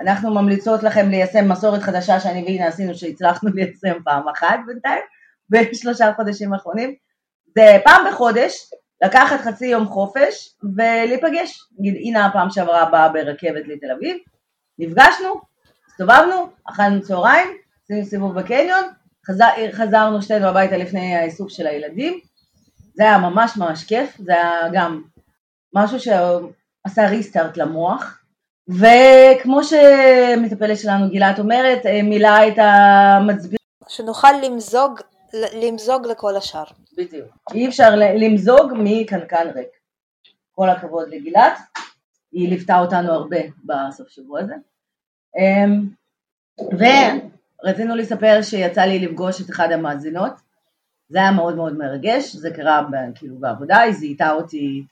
[0.00, 5.02] אנחנו ממליצות לכם ליישם מסורת חדשה שאני ואינה עשינו שהצלחנו ליישם פעם אחת בינתיים,
[5.52, 6.94] בשלושה חודשים האחרונים.
[7.54, 8.70] זה פעם בחודש
[9.04, 11.60] לקחת חצי יום חופש ולהיפגש.
[11.78, 14.16] נגיד אינה הפעם שעברה באה ברכבת לתל אביב,
[14.78, 15.40] נפגשנו,
[15.88, 17.48] הסתובבנו, אכלנו צהריים,
[17.84, 18.84] עשינו סיבוב בקניון,
[19.26, 22.20] חזר, חזרנו שתינו הביתה לפני האיסוף של הילדים.
[22.94, 25.02] זה היה ממש ממש כיף, זה היה גם
[25.74, 28.18] משהו שעשה ריסטארט למוח.
[28.68, 33.58] וכמו שמטפלת שלנו גילת אומרת, אה, מילאה את המצביר.
[33.88, 35.00] שנוכל למזוג,
[35.34, 36.64] למזוג לכל השאר.
[36.96, 37.28] בדיוק.
[37.54, 39.68] אי אפשר למזוג מקנקן ריק.
[40.52, 41.58] כל הכבוד לגילת,
[42.32, 44.54] היא ליוותה אותנו הרבה בסוף שבוע הזה.
[45.38, 45.88] אמ,
[46.58, 50.32] ורצינו לספר שיצא לי לפגוש את אחד המאזינות,
[51.08, 54.84] זה היה מאוד מאוד מרגש, זה קרה כאילו בעבודה, היא זיהתה אותי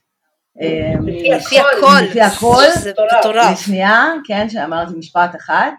[0.60, 3.52] אמ, לפי הכל, לפי הכל, זה מטורף.
[3.52, 5.70] לשנייה, כן, שאמרתי משפט אחד,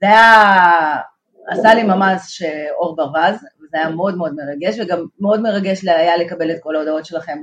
[0.00, 1.00] זה היה,
[1.48, 2.42] עשה לי ממש
[2.78, 3.36] אור ברווז,
[3.72, 7.38] וזה היה מאוד מאוד מרגש, וגם מאוד מרגש היה לקבל את כל ההודעות שלכם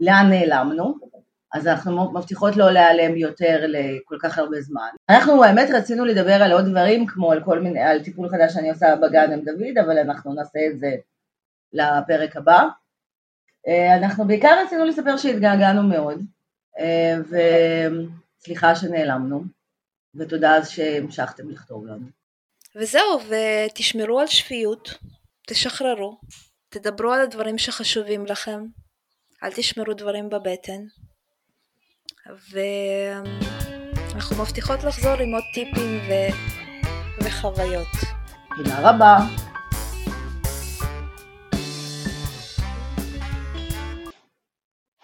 [0.00, 0.94] לאן נעלמנו,
[1.54, 4.88] אז אנחנו מבטיחות לא להיעלם יותר לכל כך הרבה זמן.
[5.08, 8.70] אנחנו האמת רצינו לדבר על עוד דברים, כמו על כל מיני, על טיפול חדש שאני
[8.70, 10.90] עושה בגן עם דוד, אבל אנחנו נעשה את זה
[11.72, 12.62] לפרק הבא.
[13.68, 16.22] אה, אנחנו בעיקר רצינו לספר שהתגעגענו מאוד,
[16.78, 17.16] אה,
[18.40, 19.42] וסליחה שנעלמנו,
[20.14, 22.06] ותודה אז שהמשכתם לכתוב לנו.
[22.76, 24.94] וזהו, ותשמרו על שפיות,
[25.46, 26.20] תשחררו,
[26.68, 28.60] תדברו על הדברים שחשובים לכם,
[29.42, 30.82] אל תשמרו דברים בבטן,
[32.50, 36.12] ואנחנו מבטיחות לחזור עם עוד טיפים ו...
[37.24, 37.88] וחוויות.
[38.56, 39.18] תודה רבה.